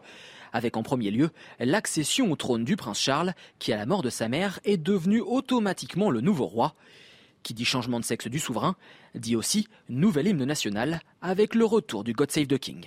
avec 0.52 0.76
en 0.76 0.82
premier 0.82 1.10
lieu 1.10 1.30
l'accession 1.58 2.30
au 2.30 2.36
trône 2.36 2.64
du 2.64 2.76
prince 2.76 3.00
Charles, 3.00 3.34
qui 3.58 3.72
à 3.72 3.76
la 3.76 3.84
mort 3.84 4.02
de 4.02 4.10
sa 4.10 4.28
mère 4.28 4.60
est 4.64 4.76
devenu 4.76 5.20
automatiquement 5.20 6.10
le 6.10 6.20
nouveau 6.20 6.46
roi 6.46 6.74
qui 7.48 7.54
dit 7.54 7.64
changement 7.64 7.98
de 7.98 8.04
sexe 8.04 8.26
du 8.26 8.38
souverain, 8.38 8.76
dit 9.14 9.34
aussi 9.34 9.68
nouvel 9.88 10.26
hymne 10.26 10.44
national 10.44 11.00
avec 11.22 11.54
le 11.54 11.64
retour 11.64 12.04
du 12.04 12.12
God 12.12 12.30
Save 12.30 12.46
the 12.46 12.58
King. 12.58 12.84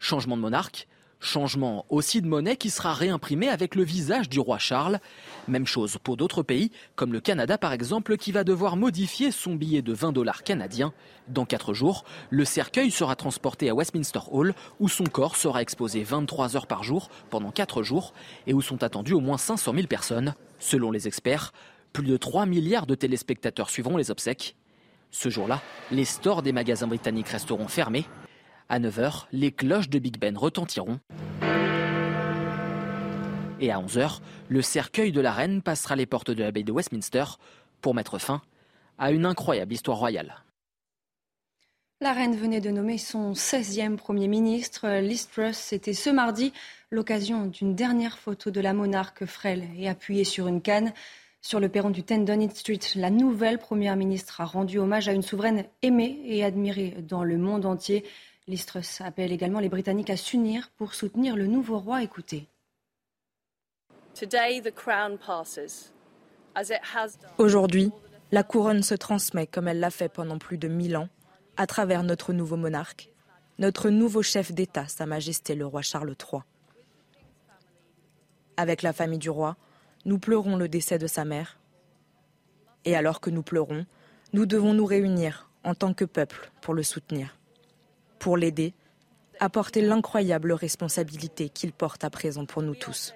Changement 0.00 0.36
de 0.36 0.42
monarque, 0.42 0.86
Changement 1.20 1.84
aussi 1.88 2.22
de 2.22 2.28
monnaie 2.28 2.56
qui 2.56 2.70
sera 2.70 2.94
réimprimée 2.94 3.48
avec 3.48 3.74
le 3.74 3.82
visage 3.82 4.28
du 4.28 4.38
roi 4.38 4.58
Charles. 4.58 5.00
Même 5.48 5.66
chose 5.66 5.98
pour 6.02 6.16
d'autres 6.16 6.44
pays, 6.44 6.70
comme 6.94 7.12
le 7.12 7.20
Canada 7.20 7.58
par 7.58 7.72
exemple, 7.72 8.16
qui 8.16 8.30
va 8.30 8.44
devoir 8.44 8.76
modifier 8.76 9.32
son 9.32 9.56
billet 9.56 9.82
de 9.82 9.92
20 9.92 10.12
dollars 10.12 10.44
canadiens. 10.44 10.92
Dans 11.26 11.44
4 11.44 11.74
jours, 11.74 12.04
le 12.30 12.44
cercueil 12.44 12.92
sera 12.92 13.16
transporté 13.16 13.68
à 13.68 13.74
Westminster 13.74 14.20
Hall, 14.30 14.54
où 14.78 14.88
son 14.88 15.04
corps 15.04 15.34
sera 15.34 15.60
exposé 15.60 16.04
23 16.04 16.54
heures 16.54 16.68
par 16.68 16.84
jour 16.84 17.08
pendant 17.30 17.50
4 17.50 17.82
jours, 17.82 18.14
et 18.46 18.54
où 18.54 18.62
sont 18.62 18.84
attendues 18.84 19.14
au 19.14 19.20
moins 19.20 19.38
500 19.38 19.74
000 19.74 19.86
personnes. 19.88 20.34
Selon 20.60 20.92
les 20.92 21.08
experts, 21.08 21.52
plus 21.92 22.06
de 22.06 22.16
3 22.16 22.46
milliards 22.46 22.86
de 22.86 22.94
téléspectateurs 22.94 23.70
suivront 23.70 23.96
les 23.96 24.12
obsèques. 24.12 24.54
Ce 25.10 25.30
jour-là, 25.30 25.62
les 25.90 26.04
stores 26.04 26.42
des 26.42 26.52
magasins 26.52 26.86
britanniques 26.86 27.28
resteront 27.28 27.66
fermés 27.66 28.06
à 28.68 28.78
9h, 28.78 29.24
les 29.32 29.52
cloches 29.52 29.88
de 29.88 29.98
Big 29.98 30.18
Ben 30.18 30.36
retentiront. 30.36 31.00
Et 33.60 33.72
à 33.72 33.78
11h, 33.78 34.20
le 34.48 34.62
cercueil 34.62 35.10
de 35.12 35.20
la 35.20 35.32
reine 35.32 35.62
passera 35.62 35.96
les 35.96 36.06
portes 36.06 36.30
de 36.30 36.42
l'abbaye 36.42 36.64
de 36.64 36.72
Westminster 36.72 37.24
pour 37.80 37.94
mettre 37.94 38.18
fin 38.18 38.42
à 38.98 39.10
une 39.10 39.26
incroyable 39.26 39.72
histoire 39.72 39.98
royale. 39.98 40.42
La 42.00 42.12
reine 42.12 42.36
venait 42.36 42.60
de 42.60 42.70
nommer 42.70 42.96
son 42.96 43.32
16e 43.32 43.96
Premier 43.96 44.28
ministre. 44.28 44.88
Liz 45.00 45.28
c'était 45.52 45.94
ce 45.94 46.10
mardi 46.10 46.52
l'occasion 46.90 47.46
d'une 47.46 47.74
dernière 47.74 48.18
photo 48.18 48.50
de 48.50 48.60
la 48.60 48.72
monarque 48.72 49.26
frêle 49.26 49.64
et 49.76 49.88
appuyée 49.88 50.24
sur 50.24 50.46
une 50.46 50.62
canne. 50.62 50.92
Sur 51.40 51.58
le 51.58 51.68
perron 51.68 51.90
du 51.90 52.02
10 52.02 52.20
Downing 52.20 52.50
Street, 52.50 52.78
la 52.94 53.10
nouvelle 53.10 53.58
Première 53.58 53.96
ministre 53.96 54.40
a 54.40 54.44
rendu 54.44 54.78
hommage 54.78 55.08
à 55.08 55.12
une 55.12 55.22
souveraine 55.22 55.64
aimée 55.82 56.20
et 56.24 56.44
admirée 56.44 56.96
dans 57.00 57.24
le 57.24 57.36
monde 57.36 57.66
entier. 57.66 58.04
Listrus 58.48 59.02
appelle 59.02 59.30
également 59.30 59.60
les 59.60 59.68
Britanniques 59.68 60.10
à 60.10 60.16
s'unir 60.16 60.70
pour 60.78 60.94
soutenir 60.94 61.36
le 61.36 61.46
nouveau 61.46 61.78
roi. 61.78 62.02
Écoutez. 62.02 62.48
Aujourd'hui, 67.36 67.92
la 68.32 68.42
couronne 68.42 68.82
se 68.82 68.94
transmet 68.94 69.46
comme 69.46 69.68
elle 69.68 69.80
l'a 69.80 69.90
fait 69.90 70.08
pendant 70.08 70.38
plus 70.38 70.58
de 70.58 70.66
mille 70.66 70.96
ans, 70.96 71.08
à 71.56 71.66
travers 71.66 72.02
notre 72.02 72.32
nouveau 72.32 72.56
monarque. 72.56 73.10
notre 73.58 73.90
nouveau 73.90 74.22
chef 74.22 74.52
d'État, 74.52 74.86
Sa 74.86 75.04
Majesté 75.04 75.54
le 75.56 75.66
roi 75.66 75.82
Charles 75.82 76.14
III. 76.14 76.42
Avec 78.56 78.82
la 78.82 78.92
famille 78.92 79.18
du 79.18 79.30
roi, 79.30 79.56
nous 80.04 80.18
pleurons 80.18 80.56
le 80.56 80.68
décès 80.68 80.98
de 80.98 81.06
sa 81.08 81.24
mère. 81.24 81.58
Et 82.84 82.96
alors 82.96 83.20
que 83.20 83.30
nous 83.30 83.42
pleurons, 83.42 83.84
nous 84.32 84.46
devons 84.46 84.74
nous 84.74 84.86
réunir 84.86 85.50
en 85.64 85.74
tant 85.74 85.92
que 85.92 86.04
peuple 86.04 86.50
pour 86.60 86.72
le 86.72 86.84
soutenir, 86.84 87.36
pour 88.18 88.36
l'aider 88.36 88.74
à 89.40 89.48
porter 89.48 89.80
l'incroyable 89.80 90.52
responsabilité 90.52 91.48
qu'il 91.48 91.72
porte 91.72 92.04
à 92.04 92.10
présent 92.10 92.44
pour 92.44 92.62
nous 92.62 92.74
tous. 92.74 93.14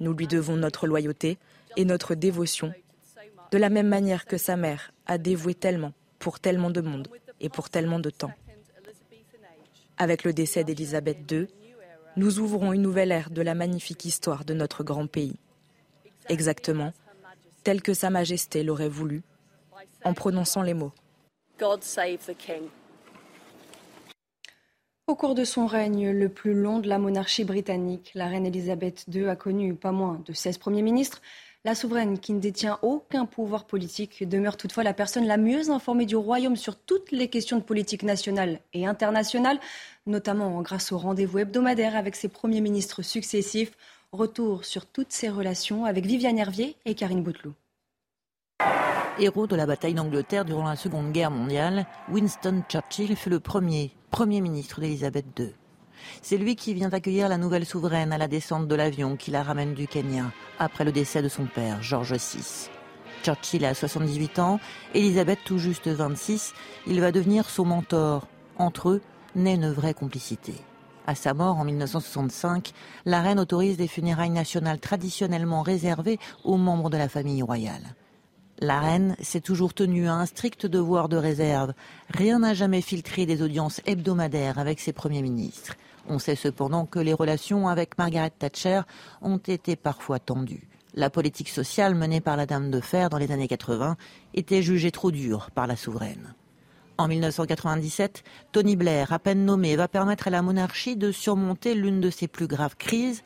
Nous 0.00 0.12
lui 0.12 0.26
devons 0.26 0.56
notre 0.56 0.86
loyauté 0.86 1.38
et 1.76 1.84
notre 1.84 2.14
dévotion, 2.14 2.72
de 3.50 3.58
la 3.58 3.70
même 3.70 3.88
manière 3.88 4.26
que 4.26 4.36
sa 4.36 4.56
mère 4.56 4.92
a 5.06 5.18
dévoué 5.18 5.54
tellement 5.54 5.92
pour 6.18 6.38
tellement 6.38 6.70
de 6.70 6.80
monde 6.80 7.08
et 7.40 7.48
pour 7.48 7.70
tellement 7.70 7.98
de 7.98 8.10
temps. 8.10 8.32
Avec 9.96 10.24
le 10.24 10.32
décès 10.32 10.64
d'Élisabeth 10.64 11.30
II, 11.30 11.48
nous 12.16 12.38
ouvrons 12.40 12.72
une 12.72 12.82
nouvelle 12.82 13.12
ère 13.12 13.30
de 13.30 13.42
la 13.42 13.54
magnifique 13.54 14.04
histoire 14.04 14.44
de 14.44 14.54
notre 14.54 14.84
grand 14.84 15.06
pays. 15.06 15.36
Exactement, 16.28 16.92
telle 17.64 17.82
que 17.82 17.94
Sa 17.94 18.10
Majesté 18.10 18.62
l'aurait 18.62 18.88
voulu, 18.88 19.22
en 20.04 20.14
prononçant 20.14 20.62
les 20.62 20.74
mots. 20.74 20.92
Au 25.08 25.14
cours 25.14 25.34
de 25.34 25.44
son 25.44 25.66
règne 25.66 26.10
le 26.10 26.28
plus 26.28 26.52
long 26.52 26.80
de 26.80 26.86
la 26.86 26.98
monarchie 26.98 27.44
britannique, 27.44 28.10
la 28.14 28.26
reine 28.26 28.44
Elisabeth 28.44 29.06
II 29.10 29.24
a 29.24 29.36
connu 29.36 29.72
pas 29.72 29.90
moins 29.90 30.20
de 30.26 30.34
16 30.34 30.58
premiers 30.58 30.82
ministres. 30.82 31.22
La 31.64 31.74
souveraine, 31.74 32.18
qui 32.18 32.34
ne 32.34 32.40
détient 32.40 32.78
aucun 32.82 33.24
pouvoir 33.24 33.64
politique, 33.64 34.28
demeure 34.28 34.58
toutefois 34.58 34.84
la 34.84 34.92
personne 34.92 35.26
la 35.26 35.38
mieux 35.38 35.70
informée 35.70 36.04
du 36.04 36.14
royaume 36.14 36.56
sur 36.56 36.76
toutes 36.76 37.10
les 37.10 37.28
questions 37.28 37.56
de 37.56 37.62
politique 37.62 38.02
nationale 38.02 38.60
et 38.74 38.84
internationale, 38.84 39.58
notamment 40.06 40.60
grâce 40.60 40.92
au 40.92 40.98
rendez-vous 40.98 41.38
hebdomadaire 41.38 41.96
avec 41.96 42.14
ses 42.14 42.28
premiers 42.28 42.60
ministres 42.60 43.00
successifs. 43.00 43.72
Retour 44.12 44.66
sur 44.66 44.84
toutes 44.84 45.12
ses 45.12 45.30
relations 45.30 45.86
avec 45.86 46.04
Viviane 46.04 46.38
Hervier 46.38 46.76
et 46.84 46.94
Karine 46.94 47.22
Bouteloup. 47.22 47.54
Héros 49.20 49.48
de 49.48 49.56
la 49.56 49.66
bataille 49.66 49.94
d'Angleterre 49.94 50.44
durant 50.44 50.68
la 50.68 50.76
Seconde 50.76 51.10
Guerre 51.10 51.32
mondiale, 51.32 51.86
Winston 52.08 52.62
Churchill 52.68 53.16
fut 53.16 53.30
le 53.30 53.40
premier 53.40 53.90
Premier 54.10 54.40
ministre 54.40 54.80
d'Elisabeth 54.80 55.26
II. 55.38 55.54
C'est 56.22 56.38
lui 56.38 56.54
qui 56.54 56.72
vient 56.72 56.92
accueillir 56.92 57.28
la 57.28 57.36
nouvelle 57.36 57.66
souveraine 57.66 58.12
à 58.12 58.18
la 58.18 58.28
descente 58.28 58.68
de 58.68 58.74
l'avion 58.76 59.16
qui 59.16 59.32
la 59.32 59.42
ramène 59.42 59.74
du 59.74 59.88
Kenya 59.88 60.26
après 60.60 60.84
le 60.84 60.92
décès 60.92 61.20
de 61.20 61.28
son 61.28 61.46
père, 61.46 61.82
George 61.82 62.12
VI. 62.12 62.70
Churchill 63.24 63.64
a 63.64 63.74
78 63.74 64.38
ans, 64.38 64.60
Elisabeth 64.94 65.40
tout 65.44 65.58
juste 65.58 65.88
26. 65.88 66.54
Il 66.86 67.00
va 67.00 67.10
devenir 67.10 67.50
son 67.50 67.64
mentor. 67.64 68.28
Entre 68.56 68.88
eux 68.88 69.02
naît 69.34 69.56
une 69.56 69.72
vraie 69.72 69.94
complicité. 69.94 70.54
À 71.08 71.16
sa 71.16 71.34
mort 71.34 71.56
en 71.56 71.64
1965, 71.64 72.72
la 73.04 73.20
reine 73.20 73.40
autorise 73.40 73.76
des 73.76 73.88
funérailles 73.88 74.30
nationales 74.30 74.78
traditionnellement 74.78 75.62
réservées 75.62 76.20
aux 76.44 76.56
membres 76.56 76.90
de 76.90 76.96
la 76.96 77.08
famille 77.08 77.42
royale. 77.42 77.96
La 78.60 78.80
reine 78.80 79.14
s'est 79.20 79.40
toujours 79.40 79.72
tenue 79.72 80.08
à 80.08 80.14
un 80.14 80.26
strict 80.26 80.66
devoir 80.66 81.08
de 81.08 81.16
réserve. 81.16 81.74
Rien 82.10 82.40
n'a 82.40 82.54
jamais 82.54 82.80
filtré 82.80 83.24
des 83.24 83.40
audiences 83.40 83.80
hebdomadaires 83.86 84.58
avec 84.58 84.80
ses 84.80 84.92
premiers 84.92 85.22
ministres. 85.22 85.76
On 86.08 86.18
sait 86.18 86.34
cependant 86.34 86.84
que 86.84 86.98
les 86.98 87.12
relations 87.12 87.68
avec 87.68 87.96
Margaret 87.98 88.32
Thatcher 88.36 88.80
ont 89.22 89.36
été 89.36 89.76
parfois 89.76 90.18
tendues. 90.18 90.66
La 90.94 91.08
politique 91.08 91.50
sociale 91.50 91.94
menée 91.94 92.20
par 92.20 92.36
la 92.36 92.46
Dame 92.46 92.72
de 92.72 92.80
Fer 92.80 93.10
dans 93.10 93.18
les 93.18 93.30
années 93.30 93.46
80 93.46 93.96
était 94.34 94.62
jugée 94.62 94.90
trop 94.90 95.12
dure 95.12 95.52
par 95.52 95.68
la 95.68 95.76
souveraine. 95.76 96.34
En 96.96 97.06
1997, 97.06 98.24
Tony 98.50 98.74
Blair, 98.74 99.12
à 99.12 99.20
peine 99.20 99.44
nommé, 99.44 99.76
va 99.76 99.86
permettre 99.86 100.26
à 100.26 100.30
la 100.30 100.42
monarchie 100.42 100.96
de 100.96 101.12
surmonter 101.12 101.76
l'une 101.76 102.00
de 102.00 102.10
ses 102.10 102.26
plus 102.26 102.48
graves 102.48 102.74
crises. 102.76 103.22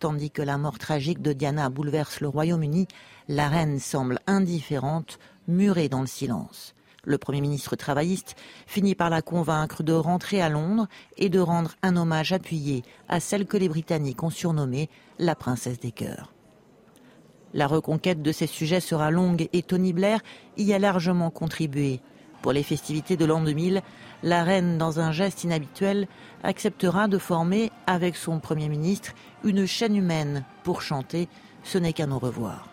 Tandis 0.00 0.30
que 0.30 0.40
la 0.40 0.56
mort 0.56 0.78
tragique 0.78 1.20
de 1.20 1.34
Diana 1.34 1.68
bouleverse 1.68 2.20
le 2.20 2.28
Royaume-Uni, 2.28 2.88
la 3.28 3.50
reine 3.50 3.78
semble 3.78 4.18
indifférente, 4.26 5.18
murée 5.46 5.90
dans 5.90 6.00
le 6.00 6.06
silence. 6.06 6.74
Le 7.04 7.18
Premier 7.18 7.42
ministre 7.42 7.76
travailliste 7.76 8.34
finit 8.66 8.94
par 8.94 9.10
la 9.10 9.20
convaincre 9.20 9.82
de 9.82 9.92
rentrer 9.92 10.40
à 10.40 10.48
Londres 10.48 10.88
et 11.18 11.28
de 11.28 11.38
rendre 11.38 11.74
un 11.82 11.98
hommage 11.98 12.32
appuyé 12.32 12.82
à 13.10 13.20
celle 13.20 13.44
que 13.44 13.58
les 13.58 13.68
Britanniques 13.68 14.22
ont 14.22 14.30
surnommée 14.30 14.88
la 15.18 15.34
princesse 15.34 15.80
des 15.80 15.92
cœurs. 15.92 16.32
La 17.52 17.66
reconquête 17.66 18.22
de 18.22 18.32
ces 18.32 18.46
sujets 18.46 18.80
sera 18.80 19.10
longue 19.10 19.50
et 19.52 19.62
Tony 19.62 19.92
Blair 19.92 20.20
y 20.56 20.72
a 20.72 20.78
largement 20.78 21.30
contribué. 21.30 22.00
Pour 22.40 22.52
les 22.52 22.62
festivités 22.62 23.18
de 23.18 23.26
l'an 23.26 23.42
2000, 23.42 23.82
la 24.22 24.44
reine, 24.44 24.78
dans 24.78 24.98
un 24.98 25.12
geste 25.12 25.44
inhabituel, 25.44 26.08
acceptera 26.42 27.06
de 27.06 27.18
former, 27.18 27.70
avec 27.86 28.16
son 28.16 28.40
Premier 28.40 28.68
ministre, 28.68 29.12
une 29.44 29.66
chaîne 29.66 29.96
humaine 29.96 30.44
pour 30.62 30.82
chanter 30.82 31.28
Ce 31.62 31.78
n'est 31.78 31.92
qu'un 31.92 32.10
au 32.10 32.18
revoir. 32.18 32.68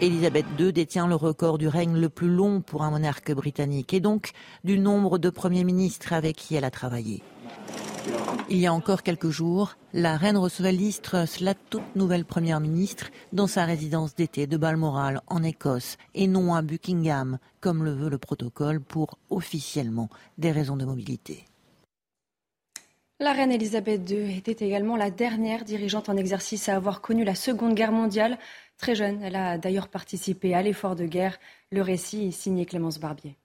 Élisabeth 0.00 0.46
II 0.58 0.72
détient 0.72 1.06
le 1.06 1.14
record 1.14 1.56
du 1.56 1.66
règne 1.66 1.98
le 1.98 2.08
plus 2.08 2.28
long 2.28 2.60
pour 2.60 2.82
un 2.82 2.90
monarque 2.90 3.32
britannique 3.32 3.94
et 3.94 4.00
donc 4.00 4.32
du 4.62 4.78
nombre 4.78 5.18
de 5.18 5.30
premiers 5.30 5.64
ministres 5.64 6.12
avec 6.12 6.36
qui 6.36 6.56
elle 6.56 6.64
a 6.64 6.70
travaillé. 6.70 7.22
Il 8.50 8.58
y 8.58 8.66
a 8.66 8.74
encore 8.74 9.02
quelques 9.02 9.30
jours, 9.30 9.76
la 9.92 10.16
reine 10.16 10.36
recevait 10.36 10.72
Liz 10.72 11.00
la 11.40 11.54
toute 11.54 11.96
nouvelle 11.96 12.24
première 12.24 12.60
ministre, 12.60 13.10
dans 13.32 13.46
sa 13.46 13.64
résidence 13.64 14.14
d'été 14.14 14.46
de 14.46 14.56
Balmoral, 14.56 15.22
en 15.28 15.42
Écosse, 15.42 15.96
et 16.14 16.26
non 16.26 16.54
à 16.54 16.62
Buckingham, 16.62 17.38
comme 17.60 17.84
le 17.84 17.92
veut 17.92 18.10
le 18.10 18.18
protocole, 18.18 18.80
pour 18.80 19.18
officiellement 19.30 20.08
des 20.38 20.52
raisons 20.52 20.76
de 20.76 20.84
mobilité. 20.84 21.46
La 23.20 23.32
reine 23.32 23.52
Elisabeth 23.52 24.10
II 24.10 24.36
était 24.36 24.66
également 24.66 24.96
la 24.96 25.10
dernière 25.10 25.64
dirigeante 25.64 26.08
en 26.08 26.16
exercice 26.16 26.68
à 26.68 26.76
avoir 26.76 27.00
connu 27.00 27.24
la 27.24 27.34
Seconde 27.34 27.74
Guerre 27.74 27.92
mondiale. 27.92 28.38
Très 28.76 28.94
jeune, 28.94 29.22
elle 29.22 29.36
a 29.36 29.56
d'ailleurs 29.56 29.88
participé 29.88 30.52
à 30.52 30.62
l'effort 30.62 30.96
de 30.96 31.06
guerre. 31.06 31.38
Le 31.70 31.80
récit 31.80 32.26
est 32.26 32.30
signé 32.32 32.66
Clémence 32.66 32.98
Barbier. 32.98 33.36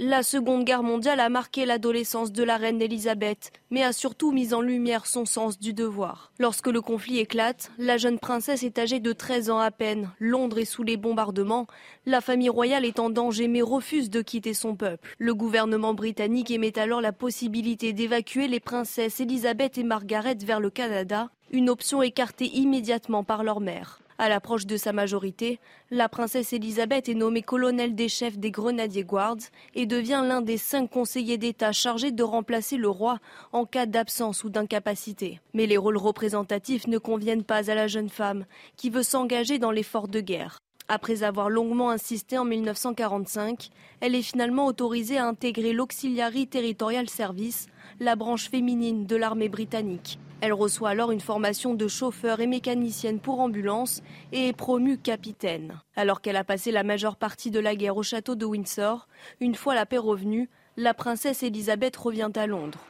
La 0.00 0.24
Seconde 0.24 0.64
Guerre 0.64 0.82
mondiale 0.82 1.20
a 1.20 1.28
marqué 1.28 1.66
l'adolescence 1.66 2.32
de 2.32 2.42
la 2.42 2.56
reine 2.56 2.82
Elisabeth, 2.82 3.52
mais 3.70 3.84
a 3.84 3.92
surtout 3.92 4.32
mis 4.32 4.52
en 4.52 4.60
lumière 4.60 5.06
son 5.06 5.24
sens 5.24 5.56
du 5.56 5.72
devoir. 5.72 6.32
Lorsque 6.40 6.66
le 6.66 6.80
conflit 6.80 7.20
éclate, 7.20 7.70
la 7.78 7.96
jeune 7.96 8.18
princesse 8.18 8.64
est 8.64 8.76
âgée 8.80 8.98
de 8.98 9.12
13 9.12 9.50
ans 9.50 9.60
à 9.60 9.70
peine. 9.70 10.10
Londres 10.18 10.58
est 10.58 10.64
sous 10.64 10.82
les 10.82 10.96
bombardements. 10.96 11.68
La 12.06 12.20
famille 12.20 12.48
royale 12.48 12.84
est 12.84 12.98
en 12.98 13.08
danger 13.08 13.46
mais 13.46 13.62
refuse 13.62 14.10
de 14.10 14.20
quitter 14.20 14.52
son 14.52 14.74
peuple. 14.74 15.14
Le 15.18 15.32
gouvernement 15.32 15.94
britannique 15.94 16.50
émet 16.50 16.76
alors 16.76 17.00
la 17.00 17.12
possibilité 17.12 17.92
d'évacuer 17.92 18.48
les 18.48 18.58
princesses 18.58 19.20
Elisabeth 19.20 19.78
et 19.78 19.84
Margaret 19.84 20.38
vers 20.44 20.58
le 20.58 20.70
Canada, 20.70 21.30
une 21.52 21.70
option 21.70 22.02
écartée 22.02 22.46
immédiatement 22.46 23.22
par 23.22 23.44
leur 23.44 23.60
mère. 23.60 24.00
À 24.16 24.28
l'approche 24.28 24.66
de 24.66 24.76
sa 24.76 24.92
majorité, 24.92 25.58
la 25.90 26.08
princesse 26.08 26.52
Elisabeth 26.52 27.08
est 27.08 27.14
nommée 27.14 27.42
colonel 27.42 27.96
des 27.96 28.08
chefs 28.08 28.38
des 28.38 28.52
Grenadiers 28.52 29.02
Guards 29.02 29.50
et 29.74 29.86
devient 29.86 30.22
l'un 30.24 30.40
des 30.40 30.56
cinq 30.56 30.90
conseillers 30.90 31.38
d'État 31.38 31.72
chargés 31.72 32.12
de 32.12 32.22
remplacer 32.22 32.76
le 32.76 32.88
roi 32.88 33.18
en 33.52 33.64
cas 33.64 33.86
d'absence 33.86 34.44
ou 34.44 34.50
d'incapacité. 34.50 35.40
Mais 35.52 35.66
les 35.66 35.76
rôles 35.76 35.98
représentatifs 35.98 36.86
ne 36.86 36.98
conviennent 36.98 37.44
pas 37.44 37.70
à 37.70 37.74
la 37.74 37.88
jeune 37.88 38.08
femme 38.08 38.46
qui 38.76 38.88
veut 38.88 39.02
s'engager 39.02 39.58
dans 39.58 39.72
l'effort 39.72 40.06
de 40.06 40.20
guerre. 40.20 40.58
Après 40.88 41.22
avoir 41.22 41.48
longuement 41.48 41.88
insisté 41.88 42.36
en 42.36 42.44
1945, 42.44 43.70
elle 44.00 44.14
est 44.14 44.22
finalement 44.22 44.66
autorisée 44.66 45.16
à 45.16 45.26
intégrer 45.26 45.72
l'Auxiliary 45.72 46.46
Territorial 46.46 47.08
Service, 47.08 47.68
la 48.00 48.16
branche 48.16 48.50
féminine 48.50 49.06
de 49.06 49.16
l'armée 49.16 49.48
britannique. 49.48 50.18
Elle 50.42 50.52
reçoit 50.52 50.90
alors 50.90 51.10
une 51.10 51.22
formation 51.22 51.72
de 51.72 51.88
chauffeur 51.88 52.40
et 52.40 52.46
mécanicienne 52.46 53.18
pour 53.18 53.40
ambulance 53.40 54.02
et 54.32 54.48
est 54.48 54.52
promue 54.52 54.98
capitaine. 54.98 55.80
Alors 55.96 56.20
qu'elle 56.20 56.36
a 56.36 56.44
passé 56.44 56.70
la 56.70 56.82
majeure 56.82 57.16
partie 57.16 57.50
de 57.50 57.60
la 57.60 57.76
guerre 57.76 57.96
au 57.96 58.02
château 58.02 58.34
de 58.34 58.44
Windsor, 58.44 59.08
une 59.40 59.54
fois 59.54 59.74
la 59.74 59.86
paix 59.86 59.96
revenue, 59.96 60.50
la 60.76 60.92
princesse 60.92 61.42
Elisabeth 61.42 61.96
revient 61.96 62.32
à 62.34 62.46
Londres. 62.46 62.80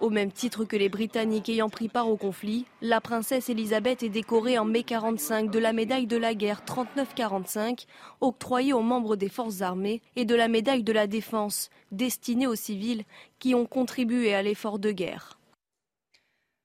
Au 0.00 0.10
même 0.10 0.32
titre 0.32 0.64
que 0.64 0.76
les 0.76 0.88
Britanniques 0.88 1.48
ayant 1.48 1.68
pris 1.68 1.88
part 1.88 2.08
au 2.08 2.16
conflit, 2.16 2.66
la 2.80 3.00
princesse 3.00 3.48
Elisabeth 3.48 4.02
est 4.02 4.08
décorée 4.08 4.58
en 4.58 4.64
mai 4.64 4.82
45 4.82 5.50
de 5.50 5.58
la 5.58 5.72
médaille 5.72 6.06
de 6.06 6.16
la 6.16 6.34
guerre 6.34 6.62
39-45, 6.66 7.86
octroyée 8.20 8.72
aux 8.72 8.82
membres 8.82 9.16
des 9.16 9.28
forces 9.28 9.60
armées, 9.60 10.02
et 10.16 10.24
de 10.24 10.34
la 10.34 10.48
médaille 10.48 10.82
de 10.82 10.92
la 10.92 11.06
défense, 11.06 11.70
destinée 11.90 12.46
aux 12.46 12.54
civils 12.54 13.04
qui 13.38 13.54
ont 13.54 13.66
contribué 13.66 14.34
à 14.34 14.42
l'effort 14.42 14.78
de 14.78 14.92
guerre. 14.92 15.38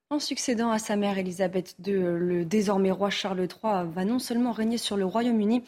En 0.09 0.19
succédant 0.19 0.71
à 0.71 0.79
sa 0.79 0.95
mère 0.95 1.17
Elisabeth 1.17 1.75
II, 1.85 1.93
le 1.93 2.45
désormais 2.45 2.91
roi 2.91 3.09
Charles 3.09 3.41
III 3.41 3.85
va 3.93 4.05
non 4.05 4.19
seulement 4.19 4.53
régner 4.53 4.77
sur 4.77 4.95
le 4.95 5.05
Royaume-Uni, 5.05 5.63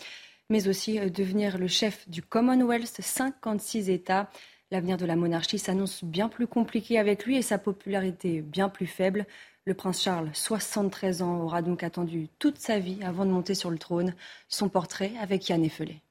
mais 0.50 0.70
aussi 0.70 0.98
devenir 1.12 1.58
le 1.58 1.68
chef 1.68 2.08
du 2.10 2.22
Commonwealth, 2.22 3.02
56 3.02 3.90
États. 3.90 4.30
L'avenir 4.72 4.98
de 4.98 5.06
la 5.08 5.16
monarchie 5.16 5.58
s'annonce 5.58 6.04
bien 6.04 6.30
plus 6.30 6.46
compliqué 6.46 7.00
avec 7.00 7.26
lui 7.26 7.38
et 7.38 7.42
sa 7.42 7.58
popularité 7.58 8.42
bien 8.42 8.70
plus 8.70 8.86
faible. 8.86 9.26
Le 9.66 9.74
prince 9.74 10.00
Charles, 10.00 10.30
73 10.34 11.24
ans, 11.24 11.40
aura 11.40 11.64
donc 11.64 11.82
attendu 11.82 12.28
toute 12.38 12.60
sa 12.60 12.78
vie 12.78 13.00
avant 13.04 13.26
de 13.26 13.32
monter 13.32 13.56
sur 13.56 13.72
le 13.72 13.80
trône. 13.80 14.14
Son 14.48 14.70
portrait 14.70 15.14
avec 15.20 15.50
Yann 15.50 15.64
Effelé. 15.64 16.02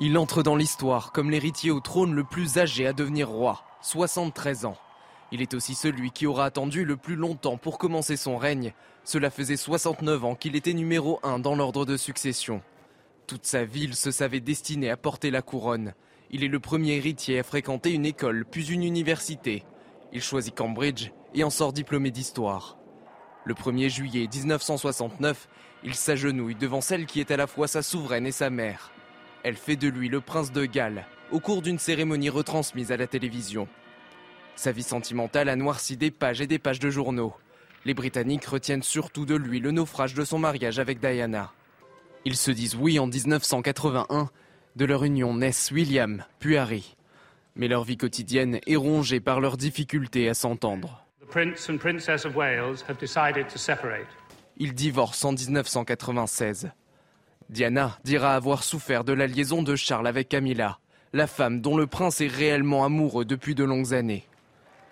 Il 0.00 0.18
entre 0.18 0.42
dans 0.42 0.56
l'histoire 0.56 1.12
comme 1.12 1.30
l'héritier 1.30 1.70
au 1.70 1.78
trône 1.78 2.14
le 2.14 2.24
plus 2.24 2.58
âgé 2.58 2.88
à 2.88 2.92
devenir 2.92 3.28
roi, 3.28 3.62
73 3.82 4.64
ans. 4.64 4.76
Il 5.30 5.40
est 5.40 5.54
aussi 5.54 5.76
celui 5.76 6.10
qui 6.10 6.26
aura 6.26 6.46
attendu 6.46 6.84
le 6.84 6.96
plus 6.96 7.16
longtemps 7.16 7.58
pour 7.58 7.78
commencer 7.78 8.16
son 8.16 8.36
règne. 8.36 8.72
Cela 9.04 9.30
faisait 9.30 9.56
69 9.56 10.24
ans 10.24 10.34
qu'il 10.34 10.56
était 10.56 10.74
numéro 10.74 11.20
1 11.22 11.38
dans 11.38 11.54
l'ordre 11.54 11.86
de 11.86 11.96
succession. 11.96 12.60
Toute 13.26 13.46
sa 13.46 13.64
ville 13.64 13.96
se 13.96 14.12
savait 14.12 14.40
destinée 14.40 14.88
à 14.88 14.96
porter 14.96 15.32
la 15.32 15.42
couronne. 15.42 15.94
Il 16.30 16.44
est 16.44 16.48
le 16.48 16.60
premier 16.60 16.96
héritier 16.96 17.40
à 17.40 17.42
fréquenter 17.42 17.92
une 17.92 18.06
école, 18.06 18.44
puis 18.48 18.72
une 18.72 18.84
université. 18.84 19.64
Il 20.12 20.22
choisit 20.22 20.54
Cambridge 20.54 21.10
et 21.34 21.42
en 21.42 21.50
sort 21.50 21.72
diplômé 21.72 22.12
d'histoire. 22.12 22.78
Le 23.44 23.54
1er 23.54 23.88
juillet 23.88 24.28
1969, 24.32 25.48
il 25.82 25.94
s'agenouille 25.94 26.54
devant 26.54 26.80
celle 26.80 27.06
qui 27.06 27.18
est 27.18 27.32
à 27.32 27.36
la 27.36 27.48
fois 27.48 27.66
sa 27.66 27.82
souveraine 27.82 28.26
et 28.26 28.32
sa 28.32 28.48
mère. 28.48 28.92
Elle 29.42 29.56
fait 29.56 29.76
de 29.76 29.88
lui 29.88 30.08
le 30.08 30.20
prince 30.20 30.52
de 30.52 30.64
Galles 30.64 31.04
au 31.32 31.40
cours 31.40 31.62
d'une 31.62 31.80
cérémonie 31.80 32.30
retransmise 32.30 32.92
à 32.92 32.96
la 32.96 33.08
télévision. 33.08 33.66
Sa 34.54 34.70
vie 34.70 34.84
sentimentale 34.84 35.48
a 35.48 35.56
noirci 35.56 35.96
des 35.96 36.12
pages 36.12 36.40
et 36.40 36.46
des 36.46 36.60
pages 36.60 36.78
de 36.78 36.90
journaux. 36.90 37.34
Les 37.84 37.94
Britanniques 37.94 38.46
retiennent 38.46 38.84
surtout 38.84 39.26
de 39.26 39.34
lui 39.34 39.58
le 39.58 39.72
naufrage 39.72 40.14
de 40.14 40.24
son 40.24 40.38
mariage 40.38 40.78
avec 40.78 41.00
Diana. 41.00 41.52
Ils 42.26 42.34
se 42.34 42.50
disent 42.50 42.74
oui 42.74 42.98
en 42.98 43.06
1981. 43.06 44.30
De 44.74 44.84
leur 44.84 45.04
union 45.04 45.32
naissent 45.32 45.70
William, 45.70 46.24
puis 46.40 46.56
Harry. 46.56 46.96
Mais 47.54 47.68
leur 47.68 47.84
vie 47.84 47.96
quotidienne 47.96 48.58
est 48.66 48.74
rongée 48.74 49.20
par 49.20 49.40
leurs 49.40 49.56
difficultés 49.56 50.28
à 50.28 50.34
s'entendre. 50.34 51.06
Ils 54.56 54.74
divorcent 54.74 55.28
en 55.28 55.32
1996. 55.32 56.72
Diana 57.48 57.96
dira 58.02 58.34
avoir 58.34 58.64
souffert 58.64 59.04
de 59.04 59.12
la 59.12 59.28
liaison 59.28 59.62
de 59.62 59.76
Charles 59.76 60.08
avec 60.08 60.28
Camilla, 60.28 60.80
la 61.12 61.28
femme 61.28 61.60
dont 61.60 61.76
le 61.76 61.86
prince 61.86 62.20
est 62.20 62.26
réellement 62.26 62.84
amoureux 62.84 63.24
depuis 63.24 63.54
de 63.54 63.62
longues 63.62 63.94
années. 63.94 64.26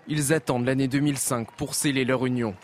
Ils 0.07 0.33
attendent 0.33 0.67
l'année 0.67 0.87
2005 0.87 1.51
pour 1.57 1.75
sceller 1.75 2.05
leur 2.05 2.27
union. 2.27 2.55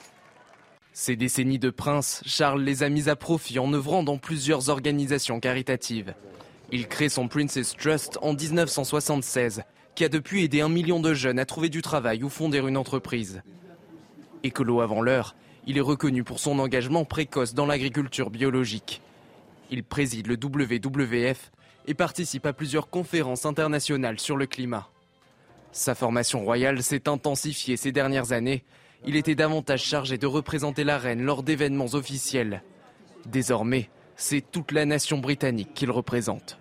Ces 0.92 1.16
décennies 1.16 1.58
de 1.58 1.70
prince, 1.70 2.22
Charles 2.26 2.62
les 2.62 2.82
a 2.82 2.88
mis 2.88 3.08
à 3.08 3.16
profit 3.16 3.58
en 3.58 3.72
œuvrant 3.72 4.02
dans 4.02 4.18
plusieurs 4.18 4.68
organisations 4.68 5.40
caritatives. 5.40 6.14
Il 6.72 6.88
crée 6.88 7.08
son 7.08 7.28
Princess 7.28 7.76
Trust 7.76 8.18
en 8.22 8.34
1976, 8.34 9.62
qui 9.94 10.04
a 10.04 10.08
depuis 10.08 10.44
aidé 10.44 10.60
un 10.60 10.68
million 10.68 11.00
de 11.00 11.14
jeunes 11.14 11.38
à 11.38 11.46
trouver 11.46 11.68
du 11.68 11.82
travail 11.82 12.24
ou 12.24 12.28
fonder 12.28 12.58
une 12.58 12.76
entreprise. 12.76 13.42
Écolo 14.42 14.80
avant 14.80 15.00
l'heure, 15.00 15.36
il 15.66 15.78
est 15.78 15.82
reconnu 15.82 16.24
pour 16.24 16.40
son 16.40 16.58
engagement 16.58 17.04
précoce 17.04 17.54
dans 17.54 17.66
l'agriculture 17.66 18.30
biologique. 18.30 19.00
Il 19.70 19.84
préside 19.84 20.26
le 20.26 20.34
WWF 20.34 21.52
et 21.86 21.94
participe 21.94 22.46
à 22.46 22.52
plusieurs 22.52 22.88
conférences 22.88 23.46
internationales 23.46 24.18
sur 24.18 24.36
le 24.36 24.46
climat. 24.46 24.88
Sa 25.72 25.94
formation 25.94 26.44
royale 26.44 26.82
s'est 26.82 27.08
intensifiée 27.08 27.76
ces 27.76 27.92
dernières 27.92 28.32
années. 28.32 28.64
Il 29.06 29.16
était 29.16 29.34
davantage 29.34 29.82
chargé 29.82 30.18
de 30.18 30.26
représenter 30.26 30.84
la 30.84 30.98
reine 30.98 31.22
lors 31.22 31.42
d'événements 31.42 31.94
officiels. 31.94 32.62
Désormais, 33.26 33.88
c'est 34.16 34.42
toute 34.42 34.72
la 34.72 34.84
nation 34.84 35.18
britannique 35.18 35.72
qu'il 35.74 35.90
représente. 35.90 36.58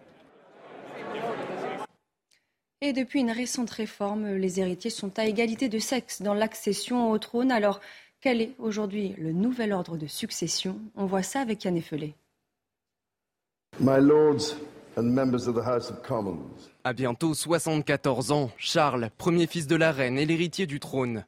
Et 2.82 2.94
depuis 2.94 3.20
une 3.20 3.32
récente 3.32 3.72
réforme, 3.72 4.36
les 4.36 4.62
héritiers 4.62 4.90
sont 4.90 5.20
à 5.20 5.26
égalité 5.26 5.68
de 5.68 5.80
sexe 5.80 6.22
dans 6.22 6.34
l'accession 6.34 7.12
au 7.12 7.18
trône. 7.18 7.52
Alors, 7.52 7.82
quel 8.22 8.42
est 8.42 8.56
aujourd'hui 8.58 9.16
le 9.18 9.34
nouvel 9.34 9.74
ordre 9.74 9.98
de 9.98 10.08
succession? 10.08 10.80
On 10.96 11.06
voit 11.06 11.24
ça 11.24 11.42
avec 11.42 11.66
Yann 11.66 11.76
Effelé. 11.76 12.16
My 13.82 14.00
lords 14.00 14.56
and 14.98 15.04
members 15.04 15.48
of 15.48 15.56
the 15.56 15.66
House 15.66 15.92
of 15.92 16.02
Commons. 16.04 16.70
À 16.86 16.94
bientôt 16.94 17.34
74 17.34 18.32
ans, 18.32 18.50
Charles, 18.58 19.10
premier 19.18 19.48
fils 19.48 19.68
de 19.68 19.76
la 19.76 19.92
reine 19.92 20.18
et 20.18 20.26
l'héritier 20.26 20.66
du 20.66 20.80
trône. 20.80 21.26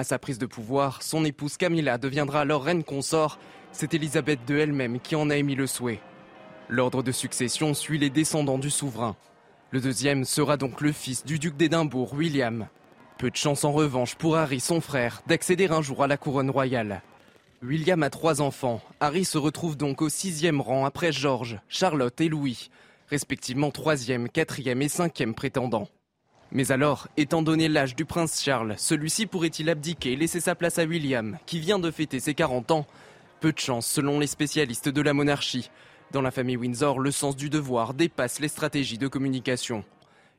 À 0.00 0.02
sa 0.02 0.18
prise 0.18 0.38
de 0.38 0.46
pouvoir, 0.46 1.02
son 1.02 1.26
épouse 1.26 1.58
Camilla 1.58 1.98
deviendra 1.98 2.40
alors 2.40 2.64
reine 2.64 2.84
consort. 2.84 3.38
C'est 3.70 3.92
Elisabeth 3.92 4.40
II 4.48 4.58
elle-même 4.58 4.98
qui 4.98 5.14
en 5.14 5.28
a 5.28 5.36
émis 5.36 5.56
le 5.56 5.66
souhait. 5.66 6.00
L'ordre 6.70 7.02
de 7.02 7.12
succession 7.12 7.74
suit 7.74 7.98
les 7.98 8.08
descendants 8.08 8.56
du 8.56 8.70
souverain. 8.70 9.14
Le 9.72 9.80
deuxième 9.82 10.24
sera 10.24 10.56
donc 10.56 10.80
le 10.80 10.92
fils 10.92 11.26
du 11.26 11.38
duc 11.38 11.54
d'Édimbourg, 11.54 12.14
William. 12.14 12.68
Peu 13.18 13.30
de 13.30 13.36
chance 13.36 13.62
en 13.62 13.72
revanche 13.72 14.14
pour 14.14 14.38
Harry, 14.38 14.58
son 14.58 14.80
frère, 14.80 15.20
d'accéder 15.26 15.68
un 15.68 15.82
jour 15.82 16.02
à 16.02 16.06
la 16.06 16.16
couronne 16.16 16.48
royale. 16.48 17.02
William 17.62 18.02
a 18.02 18.08
trois 18.08 18.40
enfants. 18.40 18.80
Harry 19.00 19.26
se 19.26 19.36
retrouve 19.36 19.76
donc 19.76 20.00
au 20.00 20.08
sixième 20.08 20.62
rang 20.62 20.86
après 20.86 21.12
George, 21.12 21.60
Charlotte 21.68 22.18
et 22.22 22.30
Louis 22.30 22.70
respectivement 23.10 23.70
troisième, 23.70 24.28
quatrième 24.28 24.82
et 24.82 24.88
cinquième 24.88 25.34
prétendant. 25.34 25.88
Mais 26.52 26.72
alors, 26.72 27.06
étant 27.16 27.42
donné 27.42 27.68
l'âge 27.68 27.94
du 27.94 28.04
prince 28.04 28.42
Charles, 28.42 28.74
celui-ci 28.76 29.26
pourrait-il 29.26 29.70
abdiquer 29.70 30.12
et 30.12 30.16
laisser 30.16 30.40
sa 30.40 30.56
place 30.56 30.78
à 30.78 30.84
William, 30.84 31.38
qui 31.46 31.60
vient 31.60 31.78
de 31.78 31.90
fêter 31.90 32.18
ses 32.18 32.34
40 32.34 32.72
ans? 32.72 32.86
Peu 33.40 33.52
de 33.52 33.58
chance 33.58 33.86
selon 33.86 34.18
les 34.18 34.26
spécialistes 34.26 34.88
de 34.88 35.00
la 35.00 35.14
monarchie. 35.14 35.70
Dans 36.10 36.22
la 36.22 36.32
famille 36.32 36.56
Windsor, 36.56 36.98
le 36.98 37.12
sens 37.12 37.36
du 37.36 37.50
devoir 37.50 37.94
dépasse 37.94 38.40
les 38.40 38.48
stratégies 38.48 38.98
de 38.98 39.06
communication. 39.06 39.84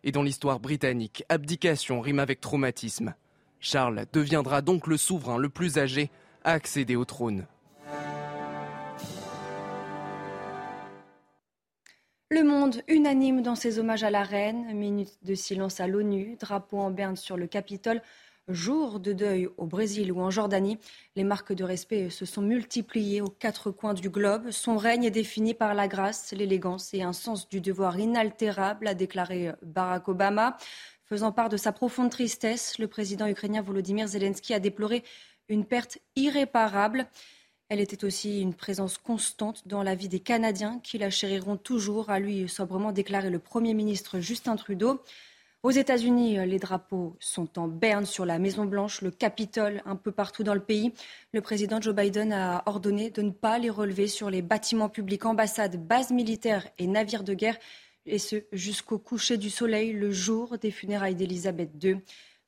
Et 0.03 0.11
dans 0.11 0.21
l'histoire 0.21 0.59
britannique, 0.59 1.23
abdication 1.29 2.01
rime 2.01 2.19
avec 2.19 2.41
traumatisme. 2.41 3.13
Charles 3.61 4.05
deviendra 4.11 4.61
donc 4.61 4.87
le 4.87 4.97
souverain 4.97 5.37
le 5.37 5.47
plus 5.47 5.77
âgé 5.77 6.11
à 6.43 6.51
accéder 6.51 6.97
au 6.97 7.05
trône. 7.05 7.45
Le 12.31 12.45
monde 12.45 12.81
unanime 12.87 13.41
dans 13.41 13.55
ses 13.55 13.77
hommages 13.77 14.05
à 14.05 14.09
la 14.09 14.23
reine, 14.23 14.73
minute 14.73 15.17
de 15.21 15.35
silence 15.35 15.81
à 15.81 15.87
l'ONU, 15.87 16.37
drapeau 16.39 16.77
en 16.77 16.89
berne 16.89 17.17
sur 17.17 17.35
le 17.35 17.45
Capitole, 17.45 18.01
jour 18.47 19.01
de 19.01 19.11
deuil 19.11 19.49
au 19.57 19.65
Brésil 19.65 20.13
ou 20.13 20.21
en 20.21 20.29
Jordanie. 20.29 20.77
Les 21.17 21.25
marques 21.25 21.51
de 21.51 21.65
respect 21.65 22.09
se 22.09 22.25
sont 22.25 22.41
multipliées 22.41 23.19
aux 23.19 23.27
quatre 23.27 23.69
coins 23.69 23.93
du 23.93 24.09
globe. 24.09 24.49
Son 24.51 24.77
règne 24.77 25.03
est 25.03 25.11
défini 25.11 25.53
par 25.53 25.73
la 25.73 25.89
grâce, 25.89 26.31
l'élégance 26.31 26.93
et 26.93 27.01
un 27.03 27.11
sens 27.11 27.49
du 27.49 27.59
devoir 27.59 27.99
inaltérable, 27.99 28.87
a 28.87 28.93
déclaré 28.93 29.51
Barack 29.61 30.07
Obama. 30.07 30.55
Faisant 31.03 31.33
part 31.33 31.49
de 31.49 31.57
sa 31.57 31.73
profonde 31.73 32.11
tristesse, 32.11 32.79
le 32.79 32.87
président 32.87 33.27
ukrainien 33.27 33.61
Volodymyr 33.61 34.07
Zelensky 34.07 34.53
a 34.53 34.61
déploré 34.61 35.03
une 35.49 35.65
perte 35.65 35.97
irréparable. 36.15 37.07
Elle 37.71 37.79
était 37.79 38.03
aussi 38.03 38.41
une 38.41 38.53
présence 38.53 38.97
constante 38.97 39.65
dans 39.65 39.81
la 39.81 39.95
vie 39.95 40.09
des 40.09 40.19
Canadiens 40.19 40.81
qui 40.83 40.97
la 40.97 41.09
chériront 41.09 41.55
toujours, 41.55 42.09
a 42.09 42.19
lui 42.19 42.49
sobrement 42.49 42.91
déclaré 42.91 43.29
le 43.29 43.39
Premier 43.39 43.73
ministre 43.73 44.19
Justin 44.19 44.57
Trudeau. 44.57 44.99
Aux 45.63 45.71
États-Unis, 45.71 46.45
les 46.45 46.59
drapeaux 46.59 47.15
sont 47.21 47.57
en 47.57 47.69
berne 47.69 48.05
sur 48.05 48.25
la 48.25 48.39
Maison-Blanche, 48.39 49.01
le 49.01 49.09
Capitole, 49.09 49.81
un 49.85 49.95
peu 49.95 50.11
partout 50.11 50.43
dans 50.43 50.53
le 50.53 50.59
pays. 50.59 50.91
Le 51.31 51.39
président 51.39 51.79
Joe 51.79 51.95
Biden 51.95 52.33
a 52.33 52.61
ordonné 52.65 53.09
de 53.09 53.21
ne 53.21 53.31
pas 53.31 53.57
les 53.57 53.69
relever 53.69 54.09
sur 54.09 54.29
les 54.29 54.41
bâtiments 54.41 54.89
publics, 54.89 55.25
ambassades, 55.25 55.77
bases 55.87 56.11
militaires 56.11 56.67
et 56.77 56.87
navires 56.87 57.23
de 57.23 57.33
guerre, 57.33 57.57
et 58.05 58.19
ce 58.19 58.43
jusqu'au 58.51 58.99
coucher 58.99 59.37
du 59.37 59.49
soleil, 59.49 59.93
le 59.93 60.11
jour 60.11 60.57
des 60.57 60.71
funérailles 60.71 61.15
d'Élisabeth 61.15 61.71
II. 61.81 61.99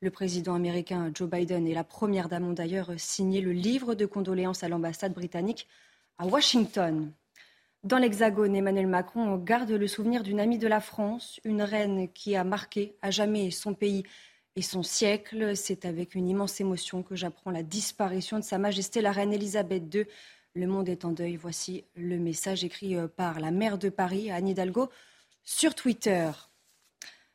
Le 0.04 0.12
président 0.12 0.54
américain 0.54 1.10
Joe 1.16 1.30
Biden 1.30 1.66
et 1.66 1.74
la 1.74 1.86
première 1.86 2.28
dame 2.28 2.54
d'ailleurs 2.54 2.92
signé 2.98 3.40
le 3.40 3.54
livre 3.54 3.96
de 3.96 4.06
condoléances 4.06 4.62
à 4.62 4.68
l'ambassade 4.68 5.14
britannique 5.14 5.66
à 6.18 6.26
Washington. 6.26 7.10
Dans 7.86 8.00
l'Hexagone, 8.00 8.54
Emmanuel 8.54 8.88
Macron 8.88 9.38
garde 9.38 9.72
le 9.72 9.88
souvenir 9.88 10.22
d'une 10.22 10.42
amie 10.42 10.58
de 10.58 10.68
la 10.68 10.82
France, 10.82 11.40
une 11.46 11.62
reine 11.62 12.10
qui 12.12 12.36
a 12.36 12.44
marqué 12.44 12.98
à 13.02 13.12
jamais 13.12 13.50
son 13.50 13.74
pays 13.74 14.04
et 14.58 14.62
son 14.62 14.84
siècle. 14.84 15.56
C'est 15.56 15.86
avec 15.86 16.16
une 16.16 16.28
immense 16.28 16.60
émotion 16.60 17.02
que 17.02 17.16
j'apprends 17.16 17.52
la 17.52 17.64
disparition 17.64 18.38
de 18.38 18.44
Sa 18.44 18.58
Majesté 18.58 19.00
la 19.00 19.14
Reine 19.14 19.32
Elisabeth 19.32 19.84
II. 19.96 20.06
Le 20.54 20.68
monde 20.68 20.90
est 20.90 21.06
en 21.06 21.12
deuil. 21.12 21.38
Voici 21.38 21.86
le 21.96 22.18
message 22.18 22.66
écrit 22.66 22.98
par 23.16 23.40
la 23.40 23.52
maire 23.52 23.78
de 23.78 23.88
Paris, 23.88 24.30
Anne 24.32 24.50
Hidalgo, 24.50 24.90
sur 25.46 25.74
Twitter. 25.74 26.30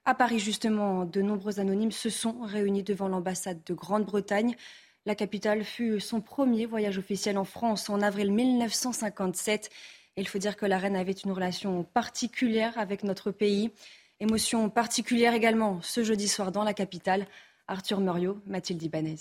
À 0.09 0.14
Paris, 0.14 0.38
justement, 0.38 1.05
de 1.05 1.21
nombreux 1.21 1.61
anonymes 1.61 1.92
se 1.92 2.09
sont 2.09 2.40
réunis 2.40 2.83
devant 2.83 3.09
l'ambassade 3.09 3.62
de 3.66 3.75
Grande-Bretagne. 3.75 4.57
La 5.05 5.14
capitale 5.14 5.64
fut 5.64 6.01
son 6.01 6.23
premier 6.23 6.64
voyage 6.64 6.97
officiel 6.97 7.37
en 7.37 7.44
France 7.44 7.90
en 7.90 8.01
avril 8.01 8.33
1957. 8.33 9.68
il 10.16 10.27
faut 10.27 10.38
dire 10.38 10.57
que 10.57 10.64
la 10.64 10.79
reine 10.79 10.97
avait 10.97 11.12
une 11.12 11.33
relation 11.33 11.85
particulière 11.85 12.79
avec 12.79 13.05
notre 13.05 13.31
pays. 13.31 13.71
Émotion 14.18 14.71
particulière 14.71 15.35
également 15.35 15.79
ce 15.83 16.03
jeudi 16.03 16.27
soir 16.27 16.53
dans 16.53 16.64
la 16.64 16.73
capitale. 16.73 17.27
Arthur 17.66 18.01
Muriot, 18.01 18.40
Mathilde 18.47 18.83
Ibanez. 18.83 19.18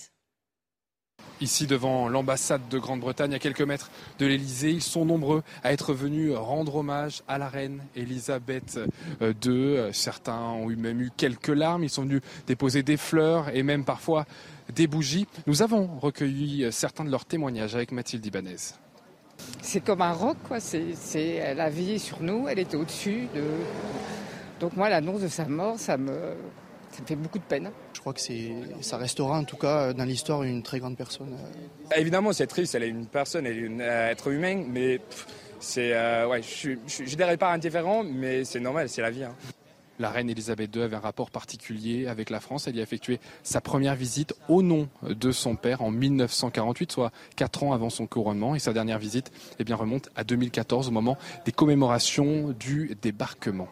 Ici 1.41 1.67
devant 1.67 2.09
l'ambassade 2.09 2.67
de 2.69 2.79
Grande-Bretagne, 2.79 3.33
à 3.33 3.39
quelques 3.39 3.61
mètres 3.61 3.89
de 4.19 4.25
l'Elysée. 4.25 4.71
Ils 4.71 4.81
sont 4.81 5.05
nombreux 5.05 5.43
à 5.63 5.71
être 5.73 5.93
venus 5.93 6.33
rendre 6.33 6.75
hommage 6.75 7.23
à 7.27 7.37
la 7.37 7.49
reine 7.49 7.81
Elisabeth 7.95 8.79
II. 9.21 9.77
Certains 9.91 10.39
ont 10.39 10.67
même 10.67 11.01
eu 11.01 11.11
quelques 11.15 11.47
larmes. 11.47 11.83
Ils 11.83 11.89
sont 11.89 12.03
venus 12.03 12.21
déposer 12.45 12.83
des 12.83 12.97
fleurs 12.97 13.55
et 13.55 13.63
même 13.63 13.83
parfois 13.83 14.25
des 14.73 14.87
bougies. 14.87 15.27
Nous 15.45 15.61
avons 15.61 15.87
recueilli 15.99 16.67
certains 16.71 17.05
de 17.05 17.11
leurs 17.11 17.25
témoignages 17.25 17.75
avec 17.75 17.91
Mathilde 17.91 18.25
Ibanez. 18.25 18.73
C'est 19.61 19.81
comme 19.81 20.01
un 20.01 20.13
roc, 20.13 20.37
quoi. 20.47 20.59
C'est, 20.59 21.53
la 21.55 21.69
vie 21.69 21.99
sur 21.99 22.21
nous, 22.21 22.47
elle 22.47 22.59
était 22.59 22.77
au-dessus 22.77 23.27
de. 23.35 23.43
Donc 24.59 24.75
moi, 24.75 24.89
l'annonce 24.89 25.21
de 25.21 25.27
sa 25.27 25.45
mort, 25.45 25.77
ça 25.77 25.97
me, 25.97 26.33
ça 26.97 27.03
me 27.03 27.07
fait 27.07 27.15
beaucoup 27.15 27.37
de 27.37 27.43
peine. 27.43 27.71
Je 27.93 27.99
crois 27.99 28.11
que 28.11 28.19
c'est, 28.19 28.51
ça 28.81 28.97
restera 28.97 29.37
en 29.37 29.43
tout 29.43 29.55
cas 29.55 29.93
dans 29.93 30.03
l'histoire 30.03 30.41
une 30.41 30.63
très 30.63 30.79
grande 30.79 30.97
personne. 30.97 31.37
Évidemment, 31.95 32.33
c'est 32.33 32.47
triste, 32.47 32.73
elle 32.73 32.83
est 32.83 32.89
une 32.89 33.05
personne, 33.05 33.45
elle 33.45 33.59
est 33.59 33.67
un 33.67 33.79
euh, 33.79 34.09
être 34.09 34.27
humain, 34.29 34.63
mais 34.67 34.99
c'est, 35.59 35.93
euh, 35.93 36.27
ouais, 36.27 36.41
je, 36.41 36.71
je, 36.87 37.05
je 37.05 37.15
dirais 37.15 37.37
pas 37.37 37.51
indifférent, 37.53 38.03
mais 38.03 38.43
c'est 38.45 38.59
normal, 38.59 38.89
c'est 38.89 39.03
la 39.03 39.11
vie. 39.11 39.23
Hein. 39.23 39.35
La 39.99 40.09
reine 40.09 40.29
Elisabeth 40.29 40.75
II 40.75 40.81
avait 40.81 40.95
un 40.95 40.99
rapport 40.99 41.29
particulier 41.29 42.07
avec 42.07 42.31
la 42.31 42.39
France. 42.39 42.67
Elle 42.67 42.75
y 42.75 42.79
a 42.79 42.83
effectué 42.83 43.19
sa 43.43 43.61
première 43.61 43.95
visite 43.95 44.33
au 44.47 44.63
nom 44.63 44.89
de 45.03 45.31
son 45.31 45.55
père 45.55 45.83
en 45.83 45.91
1948, 45.91 46.91
soit 46.91 47.11
quatre 47.35 47.63
ans 47.63 47.73
avant 47.73 47.91
son 47.91 48.07
couronnement. 48.07 48.55
Et 48.55 48.59
sa 48.59 48.73
dernière 48.73 48.99
visite 48.99 49.31
eh 49.59 49.63
bien, 49.63 49.75
remonte 49.75 50.09
à 50.15 50.23
2014, 50.23 50.87
au 50.87 50.91
moment 50.91 51.17
des 51.45 51.51
commémorations 51.51 52.55
du 52.59 52.95
débarquement. 53.01 53.67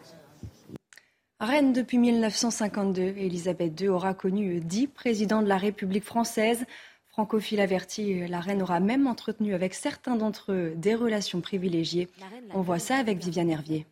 Reine 1.38 1.74
depuis 1.74 1.98
1952, 1.98 3.02
Elisabeth 3.02 3.78
II 3.78 3.88
aura 3.88 4.14
connu 4.14 4.60
dix 4.60 4.86
présidents 4.86 5.42
de 5.42 5.48
la 5.48 5.58
République 5.58 6.04
française. 6.04 6.64
Francophile 7.10 7.60
averti, 7.60 8.26
la 8.26 8.40
reine 8.40 8.62
aura 8.62 8.80
même 8.80 9.06
entretenu 9.06 9.52
avec 9.52 9.74
certains 9.74 10.16
d'entre 10.16 10.52
eux 10.52 10.72
des 10.76 10.94
relations 10.94 11.42
privilégiées. 11.42 12.08
On 12.54 12.62
voit 12.62 12.78
ça 12.78 12.96
avec 12.96 13.18
Viviane 13.18 13.50
Hervier. 13.50 13.86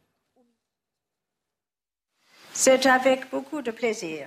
C'est 2.54 2.86
avec 2.86 3.30
beaucoup 3.30 3.60
de 3.60 3.70
plaisir 3.70 4.26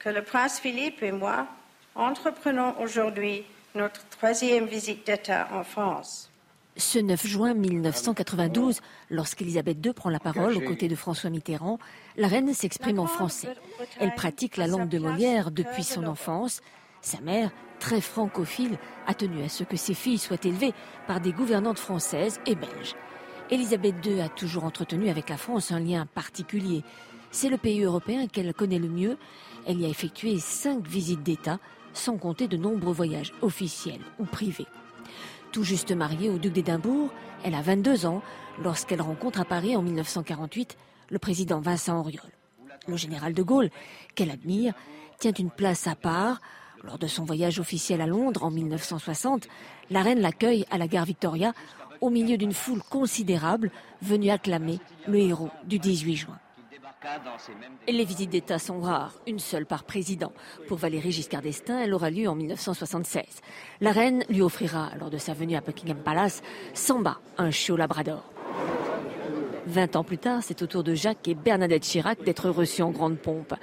que 0.00 0.08
le 0.08 0.22
prince 0.22 0.58
Philippe 0.58 1.02
et 1.02 1.12
moi 1.12 1.46
entreprenons 1.94 2.74
aujourd'hui 2.80 3.44
notre 3.76 4.08
troisième 4.08 4.66
visite 4.66 5.06
d'État 5.06 5.48
en 5.52 5.62
France. 5.62 6.29
Ce 6.76 6.98
9 6.98 7.26
juin 7.26 7.54
1992, 7.54 8.80
lorsqu'Elisabeth 9.10 9.84
II 9.84 9.92
prend 9.92 10.08
la 10.08 10.20
parole 10.20 10.56
aux 10.56 10.60
côtés 10.60 10.88
de 10.88 10.94
François 10.94 11.30
Mitterrand, 11.30 11.78
la 12.16 12.28
reine 12.28 12.54
s'exprime 12.54 12.98
en 12.98 13.06
français. 13.06 13.48
Elle 13.98 14.14
pratique 14.14 14.56
la 14.56 14.66
langue 14.66 14.88
de 14.88 14.98
Molière 14.98 15.50
depuis 15.50 15.84
son 15.84 16.04
enfance. 16.04 16.60
Sa 17.02 17.20
mère, 17.20 17.50
très 17.80 18.00
francophile, 18.00 18.78
a 19.06 19.14
tenu 19.14 19.42
à 19.42 19.48
ce 19.48 19.64
que 19.64 19.76
ses 19.76 19.94
filles 19.94 20.18
soient 20.18 20.44
élevées 20.44 20.72
par 21.06 21.20
des 21.20 21.32
gouvernantes 21.32 21.78
françaises 21.78 22.40
et 22.46 22.54
belges. 22.54 22.94
Elisabeth 23.50 24.06
II 24.06 24.20
a 24.20 24.28
toujours 24.28 24.64
entretenu 24.64 25.08
avec 25.10 25.28
la 25.28 25.36
France 25.36 25.72
un 25.72 25.80
lien 25.80 26.06
particulier. 26.06 26.84
C'est 27.32 27.48
le 27.48 27.58
pays 27.58 27.82
européen 27.82 28.28
qu'elle 28.28 28.54
connaît 28.54 28.78
le 28.78 28.88
mieux. 28.88 29.18
Elle 29.66 29.80
y 29.80 29.86
a 29.86 29.88
effectué 29.88 30.38
cinq 30.38 30.86
visites 30.86 31.22
d'État, 31.22 31.58
sans 31.92 32.16
compter 32.16 32.46
de 32.46 32.56
nombreux 32.56 32.92
voyages 32.92 33.32
officiels 33.42 34.02
ou 34.20 34.24
privés. 34.24 34.66
Tout 35.52 35.64
juste 35.64 35.90
mariée 35.90 36.30
au 36.30 36.38
duc 36.38 36.52
d'Édimbourg, 36.52 37.10
elle 37.42 37.54
a 37.54 37.62
22 37.62 38.06
ans 38.06 38.22
lorsqu'elle 38.62 39.02
rencontre 39.02 39.40
à 39.40 39.44
Paris 39.44 39.76
en 39.76 39.82
1948 39.82 40.76
le 41.10 41.18
président 41.18 41.60
Vincent 41.60 41.98
Auriol. 41.98 42.30
Le 42.86 42.96
général 42.96 43.34
de 43.34 43.42
Gaulle, 43.42 43.70
qu'elle 44.14 44.30
admire, 44.30 44.74
tient 45.18 45.32
une 45.32 45.50
place 45.50 45.88
à 45.88 45.96
part. 45.96 46.40
Lors 46.84 46.98
de 46.98 47.08
son 47.08 47.24
voyage 47.24 47.58
officiel 47.58 48.00
à 48.00 48.06
Londres 48.06 48.44
en 48.44 48.50
1960, 48.50 49.48
la 49.90 50.02
reine 50.02 50.20
l'accueille 50.20 50.66
à 50.70 50.78
la 50.78 50.86
gare 50.86 51.04
Victoria 51.04 51.52
au 52.00 52.10
milieu 52.10 52.38
d'une 52.38 52.54
foule 52.54 52.82
considérable 52.88 53.72
venue 54.02 54.30
acclamer 54.30 54.78
le 55.08 55.18
héros 55.18 55.50
du 55.64 55.78
18 55.78 56.16
juin. 56.16 56.38
Les 57.88 58.04
visites 58.04 58.30
d'État 58.30 58.58
sont 58.58 58.80
rares, 58.80 59.14
une 59.26 59.38
seule 59.38 59.64
par 59.64 59.84
président. 59.84 60.32
Pour 60.68 60.76
Valérie 60.76 61.12
Giscard 61.12 61.40
d'Estaing, 61.40 61.80
elle 61.80 61.94
aura 61.94 62.10
lieu 62.10 62.28
en 62.28 62.34
1976. 62.34 63.24
La 63.80 63.92
reine 63.92 64.24
lui 64.28 64.42
offrira, 64.42 64.90
lors 64.98 65.10
de 65.10 65.16
sa 65.16 65.32
venue 65.32 65.56
à 65.56 65.60
Buckingham 65.60 65.96
Palace, 65.96 66.42
Samba, 66.74 67.18
un 67.38 67.50
chiot 67.50 67.76
labrador. 67.76 68.22
Vingt 69.66 69.96
ans 69.96 70.04
plus 70.04 70.18
tard, 70.18 70.42
c'est 70.42 70.62
au 70.62 70.66
tour 70.66 70.82
de 70.82 70.94
Jacques 70.94 71.28
et 71.28 71.34
Bernadette 71.34 71.84
Chirac 71.84 72.22
d'être 72.22 72.50
reçus 72.50 72.82
en 72.82 72.90
grande 72.90 73.18
pompe. 73.18 73.54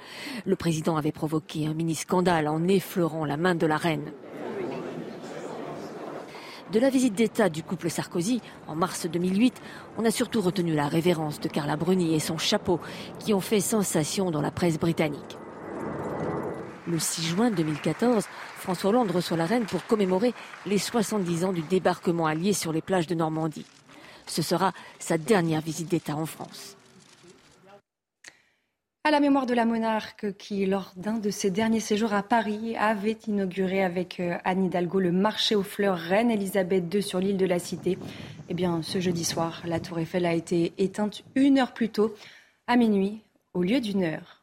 Le 0.44 0.56
président 0.56 0.96
avait 0.96 1.12
provoqué 1.12 1.66
un 1.66 1.74
mini-scandale 1.74 2.48
en 2.48 2.66
effleurant 2.66 3.24
la 3.24 3.36
main 3.36 3.54
de 3.54 3.66
la 3.66 3.76
reine. 3.76 4.12
De 6.72 6.78
la 6.78 6.90
visite 6.90 7.14
d'État 7.14 7.48
du 7.48 7.62
couple 7.62 7.88
Sarkozy 7.88 8.42
en 8.66 8.74
mars 8.74 9.06
2008, 9.06 9.54
on 9.96 10.04
a 10.04 10.10
surtout 10.10 10.42
retenu 10.42 10.74
la 10.74 10.86
révérence 10.86 11.40
de 11.40 11.48
Carla 11.48 11.76
Bruni 11.76 12.14
et 12.14 12.20
son 12.20 12.36
chapeau 12.36 12.78
qui 13.20 13.32
ont 13.32 13.40
fait 13.40 13.60
sensation 13.60 14.30
dans 14.30 14.42
la 14.42 14.50
presse 14.50 14.78
britannique. 14.78 15.38
Le 16.86 16.98
6 16.98 17.22
juin 17.22 17.50
2014, 17.50 18.26
François 18.58 18.90
Hollande 18.90 19.10
reçoit 19.10 19.38
la 19.38 19.46
reine 19.46 19.64
pour 19.64 19.86
commémorer 19.86 20.34
les 20.66 20.78
70 20.78 21.46
ans 21.46 21.52
du 21.52 21.62
débarquement 21.62 22.26
allié 22.26 22.52
sur 22.52 22.72
les 22.72 22.82
plages 22.82 23.06
de 23.06 23.14
Normandie. 23.14 23.66
Ce 24.26 24.42
sera 24.42 24.72
sa 24.98 25.16
dernière 25.16 25.62
visite 25.62 25.88
d'État 25.88 26.16
en 26.16 26.26
France 26.26 26.77
à 29.04 29.10
la 29.10 29.20
mémoire 29.20 29.46
de 29.46 29.54
la 29.54 29.64
monarque 29.64 30.36
qui, 30.36 30.66
lors 30.66 30.92
d'un 30.96 31.18
de 31.18 31.30
ses 31.30 31.50
derniers 31.50 31.80
séjours 31.80 32.12
à 32.12 32.22
Paris, 32.22 32.76
avait 32.76 33.16
inauguré 33.26 33.82
avec 33.82 34.20
euh, 34.20 34.36
Anne 34.44 34.64
Hidalgo 34.64 34.98
le 35.00 35.12
marché 35.12 35.54
aux 35.54 35.62
fleurs 35.62 35.96
Reine 35.96 36.30
Elisabeth 36.30 36.92
II 36.92 37.02
sur 37.02 37.20
l'île 37.20 37.36
de 37.36 37.46
la 37.46 37.58
Cité. 37.58 37.98
Eh 38.48 38.54
bien, 38.54 38.82
ce 38.82 39.00
jeudi 39.00 39.24
soir, 39.24 39.62
la 39.64 39.80
tour 39.80 39.98
Eiffel 39.98 40.26
a 40.26 40.34
été 40.34 40.72
éteinte 40.78 41.22
une 41.34 41.58
heure 41.58 41.72
plus 41.72 41.88
tôt, 41.88 42.14
à 42.66 42.76
minuit, 42.76 43.22
au 43.54 43.62
lieu 43.62 43.80
d'une 43.80 44.04
heure. 44.04 44.37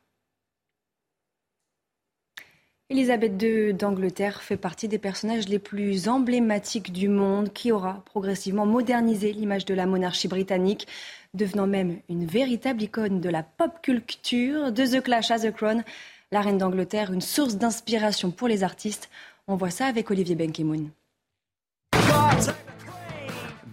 Elisabeth 2.91 3.41
II 3.41 3.73
d'Angleterre 3.73 4.43
fait 4.43 4.57
partie 4.57 4.87
des 4.87 4.99
personnages 4.99 5.49
les 5.49 5.57
plus 5.57 6.07
emblématiques 6.07 6.93
du 6.93 7.09
monde 7.09 7.51
qui 7.51 7.71
aura 7.71 8.03
progressivement 8.05 8.67
modernisé 8.67 9.33
l'image 9.33 9.65
de 9.65 9.73
la 9.73 9.87
monarchie 9.87 10.27
britannique 10.27 10.87
devenant 11.33 11.65
même 11.65 11.97
une 12.09 12.27
véritable 12.27 12.83
icône 12.83 13.21
de 13.21 13.29
la 13.29 13.41
pop 13.41 13.71
culture, 13.81 14.71
de 14.71 14.85
The 14.85 15.01
Clash 15.01 15.31
à 15.31 15.39
The 15.39 15.51
Crown, 15.51 15.83
la 16.31 16.41
reine 16.41 16.59
d'Angleterre, 16.59 17.11
une 17.11 17.21
source 17.21 17.55
d'inspiration 17.55 18.29
pour 18.29 18.47
les 18.47 18.63
artistes. 18.63 19.09
On 19.47 19.55
voit 19.55 19.71
ça 19.71 19.87
avec 19.87 20.11
Olivier 20.11 20.35
Benkemoun. 20.35 20.91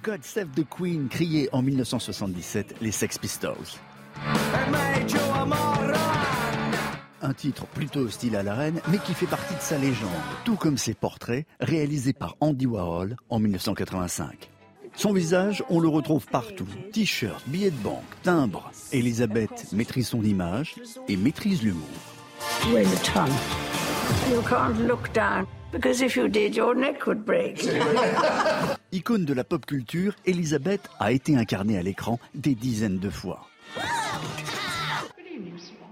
God 0.02 0.24
Save 0.24 0.48
the 0.56 0.64
Queen, 0.68 1.08
crié 1.10 1.50
en 1.52 1.60
1977 1.60 2.76
les 2.80 2.90
Sex 2.90 3.18
Pistols. 3.18 3.78
Un 7.22 7.34
titre 7.34 7.66
plutôt 7.66 8.00
hostile 8.00 8.34
à 8.34 8.42
la 8.42 8.54
reine, 8.54 8.80
mais 8.88 8.98
qui 8.98 9.14
fait 9.14 9.26
partie 9.26 9.54
de 9.54 9.60
sa 9.60 9.78
légende, 9.78 10.10
tout 10.44 10.56
comme 10.56 10.76
ses 10.76 10.92
portraits 10.92 11.46
réalisés 11.60 12.12
par 12.12 12.36
Andy 12.40 12.66
Warhol 12.66 13.16
en 13.30 13.38
1985. 13.38 14.50
Son 14.96 15.12
visage, 15.12 15.62
on 15.70 15.78
le 15.78 15.88
retrouve 15.88 16.26
partout. 16.26 16.66
T-shirt, 16.92 17.42
billets 17.46 17.70
de 17.70 17.76
banque, 17.76 18.02
timbre. 18.24 18.72
Elisabeth 18.92 19.72
maîtrise 19.72 20.08
son 20.08 20.22
image 20.22 20.74
et 21.08 21.16
maîtrise 21.16 21.62
l'humour. 21.62 21.86
Icône 28.90 29.24
de 29.24 29.32
la 29.32 29.44
pop 29.44 29.64
culture, 29.64 30.14
Elisabeth 30.26 30.88
a 30.98 31.12
été 31.12 31.36
incarnée 31.36 31.78
à 31.78 31.82
l'écran 31.82 32.18
des 32.34 32.56
dizaines 32.56 32.98
de 32.98 33.10
fois. 33.10 33.46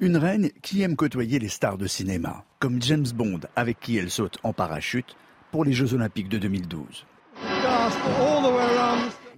Une 0.03 0.17
reine 0.17 0.51
qui 0.63 0.81
aime 0.81 0.97
côtoyer 0.97 1.39
les 1.39 1.51
stars 1.51 1.77
de 1.77 1.87
cinéma, 1.87 2.47
comme 2.59 2.81
James 2.81 3.07
Bond 3.15 3.41
avec 3.55 3.81
qui 3.81 3.99
elle 3.99 4.11
saute 4.11 4.39
en 4.43 4.55
parachute 4.55 5.15
pour 5.51 5.63
les 5.63 5.75
Jeux 5.75 5.93
Olympiques 5.93 6.31
de 6.31 6.39
2012. 6.39 7.05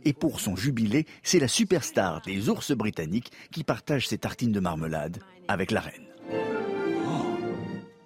Et 0.05 0.13
pour 0.13 0.39
son 0.39 0.55
jubilé, 0.55 1.07
c'est 1.25 1.41
la 1.41 1.49
superstar 1.49 2.23
des 2.23 2.49
ours 2.49 2.71
britanniques 2.71 3.33
qui 3.51 3.65
partage 3.65 4.07
ses 4.07 4.19
tartines 4.19 4.53
de 4.53 4.61
marmelade 4.61 5.19
avec 5.49 5.73
la 5.73 5.81
reine. 5.81 6.12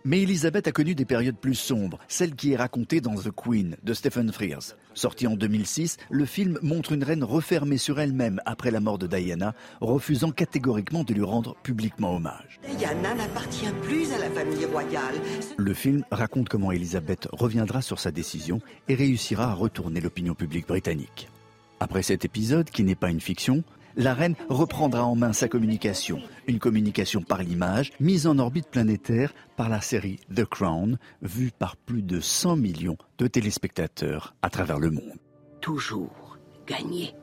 Mais 0.09 0.23
Elisabeth 0.23 0.69
a 0.69 0.71
connu 0.71 0.95
des 0.95 1.05
périodes 1.05 1.37
plus 1.37 1.57
sombres, 1.57 1.99
celle 2.07 2.37
qui 2.37 2.53
est 2.53 2.57
racontée 2.57 3.01
dans 3.01 3.17
The 3.17 3.33
Queen 3.33 3.77
de 3.83 3.93
Stephen 3.93 4.31
Frears. 4.31 4.77
Sorti 4.95 5.27
en 5.27 5.35
2006, 5.35 5.97
le 6.11 6.25
film 6.25 6.61
montre 6.63 6.93
une 6.93 7.03
reine 7.03 7.25
refermée 7.25 7.77
sur 7.77 7.99
elle-même 7.99 8.41
après 8.47 8.71
la 8.71 8.79
mort 8.79 8.99
de 8.99 9.09
Diana, 9.09 9.53
refusant 9.81 10.31
catégoriquement 10.31 11.03
de 11.03 11.13
lui 11.13 11.25
rendre 11.25 11.57
publiquement 11.65 12.15
hommage. 12.15 12.61
Diana 12.79 13.17
n'appartient 13.17 13.67
plus 13.83 14.13
à 14.13 14.19
la 14.19 14.31
famille 14.31 14.67
royale. 14.67 15.17
Le 15.57 15.75
film 15.75 16.05
raconte 16.13 16.49
comment 16.49 16.71
Elisabeth 16.71 17.27
reviendra 17.33 17.83
sur 17.83 17.99
sa 17.99 18.13
décision 18.13 18.61
et 18.87 18.95
réussira 18.95 19.51
à 19.51 19.55
retourner 19.55 20.01
l'opinion 20.01 20.37
publique 20.37 20.69
britannique. 20.69 21.29
Après 21.81 22.05
cet 22.05 22.25
épisode, 22.25 22.71
qui 22.71 22.85
n'est 22.85 22.95
pas 22.95 23.11
une 23.11 23.21
fiction, 23.21 23.65
la 23.97 24.15
reine 24.15 24.35
reprendra 24.49 25.05
en 25.05 25.17
main 25.17 25.33
sa 25.33 25.49
communication. 25.49 26.21
Une 26.47 26.59
communication 26.59 27.23
par 27.23 27.43
l'image, 27.43 27.93
mise 27.99 28.27
en 28.27 28.39
orbite 28.39 28.69
planétaire 28.69 29.35
par 29.57 29.69
la 29.69 29.81
série 29.81 30.21
The 30.35 30.45
Crown, 30.45 30.99
vue 31.23 31.51
par 31.59 31.77
plus 31.77 32.03
de 32.03 32.21
100 32.21 32.57
millions 32.57 32.99
de 33.19 33.27
téléspectateurs 33.27 34.35
à 34.43 34.51
travers 34.51 34.79
le 34.79 34.91
monde. 34.91 35.15
Toujours 35.61 36.39
gagner. 36.67 37.15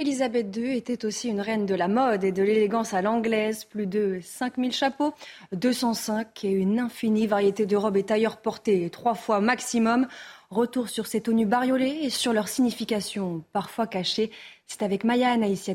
Élisabeth 0.00 0.56
II 0.56 0.74
était 0.74 1.04
aussi 1.04 1.28
une 1.28 1.42
reine 1.42 1.66
de 1.66 1.74
la 1.74 1.86
mode 1.86 2.24
et 2.24 2.32
de 2.32 2.42
l'élégance 2.42 2.94
à 2.94 3.02
l'anglaise. 3.02 3.64
Plus 3.64 3.86
de 3.86 4.18
5000 4.22 4.72
chapeaux, 4.72 5.12
205 5.52 6.42
et 6.42 6.50
une 6.50 6.78
infinie 6.78 7.26
variété 7.26 7.66
de 7.66 7.76
robes 7.76 7.98
et 7.98 8.02
tailleurs 8.02 8.38
portés, 8.38 8.88
trois 8.88 9.12
fois 9.12 9.40
maximum. 9.40 10.08
Retour 10.48 10.88
sur 10.88 11.06
ces 11.06 11.20
tenues 11.20 11.44
bariolées 11.44 11.98
et 12.00 12.08
sur 12.08 12.32
leur 12.32 12.48
signification 12.48 13.44
parfois 13.52 13.86
cachée. 13.86 14.30
C'est 14.66 14.82
avec 14.82 15.04
Maya 15.04 15.32
Anaïs. 15.32 15.68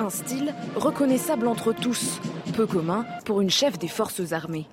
Un 0.00 0.08
style 0.08 0.54
reconnaissable 0.76 1.46
entre 1.46 1.74
tous, 1.74 2.18
peu 2.56 2.66
commun 2.66 3.04
pour 3.26 3.42
une 3.42 3.50
chef 3.50 3.78
des 3.78 3.88
forces 3.88 4.32
armées. 4.32 4.66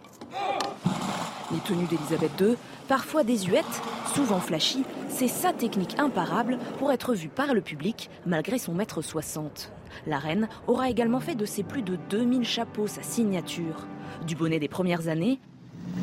Les 1.52 1.60
tenues 1.60 1.88
d'Élisabeth 1.88 2.40
II, 2.40 2.56
parfois 2.88 3.26
désuètes, 3.26 3.82
souvent 4.16 4.40
flashy, 4.40 4.84
c'est 5.10 5.28
sa 5.28 5.54
technique 5.54 6.00
imparable 6.00 6.58
pour 6.80 6.92
être 6.92 7.14
vue 7.14 7.30
par 7.30 7.54
le 7.54 7.62
public 7.62 8.10
malgré 8.26 8.58
son 8.58 8.74
mètre 8.74 9.02
60. 9.02 9.72
La 10.08 10.20
reine 10.20 10.48
aura 10.68 10.90
également 10.90 11.20
fait 11.20 11.36
de 11.36 11.46
ses 11.46 11.64
plus 11.64 11.82
de 11.82 11.98
2000 12.10 12.44
chapeaux 12.46 12.88
sa 12.88 13.04
signature. 13.04 13.88
Du 14.28 14.36
bonnet 14.36 14.60
des 14.60 14.68
premières 14.68 15.08
années 15.08 15.40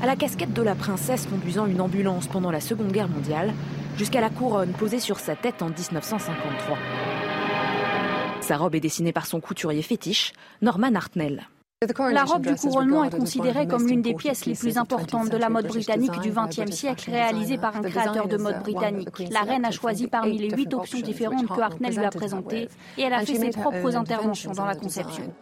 à 0.03 0.07
la 0.07 0.17
casquette 0.17 0.53
de 0.53 0.63
la 0.63 0.75
princesse 0.75 1.27
conduisant 1.27 1.67
une 1.67 1.81
ambulance 1.81 2.27
pendant 2.27 2.51
la 2.51 2.61
Seconde 2.61 2.93
Guerre 2.93 3.09
mondiale, 3.09 3.53
jusqu'à 3.97 4.21
la 4.21 4.31
couronne 4.31 4.73
posée 4.73 5.01
sur 5.01 5.19
sa 5.19 5.37
tête 5.37 5.63
en 5.63 5.69
1953. 5.69 6.79
Sa 8.41 8.57
robe 8.57 8.75
est 8.75 8.81
dessinée 8.81 9.13
par 9.13 9.27
son 9.27 9.41
couturier 9.41 9.83
fétiche, 9.83 10.33
Norman 10.63 10.95
Hartnell. 10.95 11.49
La 12.11 12.25
robe 12.25 12.45
du 12.45 12.57
couronnement 12.57 13.05
est 13.05 13.17
considérée 13.17 13.69
comme 13.69 13.87
l'une 13.87 14.03
des 14.03 14.15
pièces 14.15 14.47
les 14.47 14.57
plus 14.57 14.79
importantes 14.79 15.31
de 15.31 15.37
la 15.37 15.49
mode 15.49 15.69
britannique 15.69 16.19
du 16.19 16.33
XXe 16.33 16.75
siècle, 16.75 17.09
réalisée 17.09 17.57
par 17.57 17.77
un 17.77 17.83
créateur 17.83 18.27
de 18.27 18.37
mode 18.37 18.59
britannique. 18.65 19.31
La 19.31 19.43
reine 19.43 19.65
a 19.65 19.71
choisi 19.71 20.09
parmi 20.09 20.39
les 20.39 20.51
huit 20.51 20.75
options 20.75 20.99
différentes 20.99 21.47
que 21.47 21.61
Hartnell 21.61 21.95
lui 21.95 22.05
a 22.05 22.11
présentées 22.11 22.69
et 22.97 23.03
elle 23.03 23.13
a 23.13 23.25
fait 23.25 23.37
ses 23.37 23.51
propres 23.51 23.95
interventions 23.95 24.51
dans 24.51 24.65
la 24.65 24.75
conception. 24.75 25.33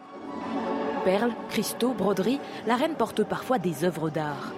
Perles, 1.05 1.33
cristaux, 1.49 1.95
broderies, 1.95 2.39
la 2.67 2.75
reine 2.75 2.93
porte 2.93 3.23
parfois 3.23 3.57
des 3.57 3.83
œuvres 3.83 4.11
d'art. 4.11 4.53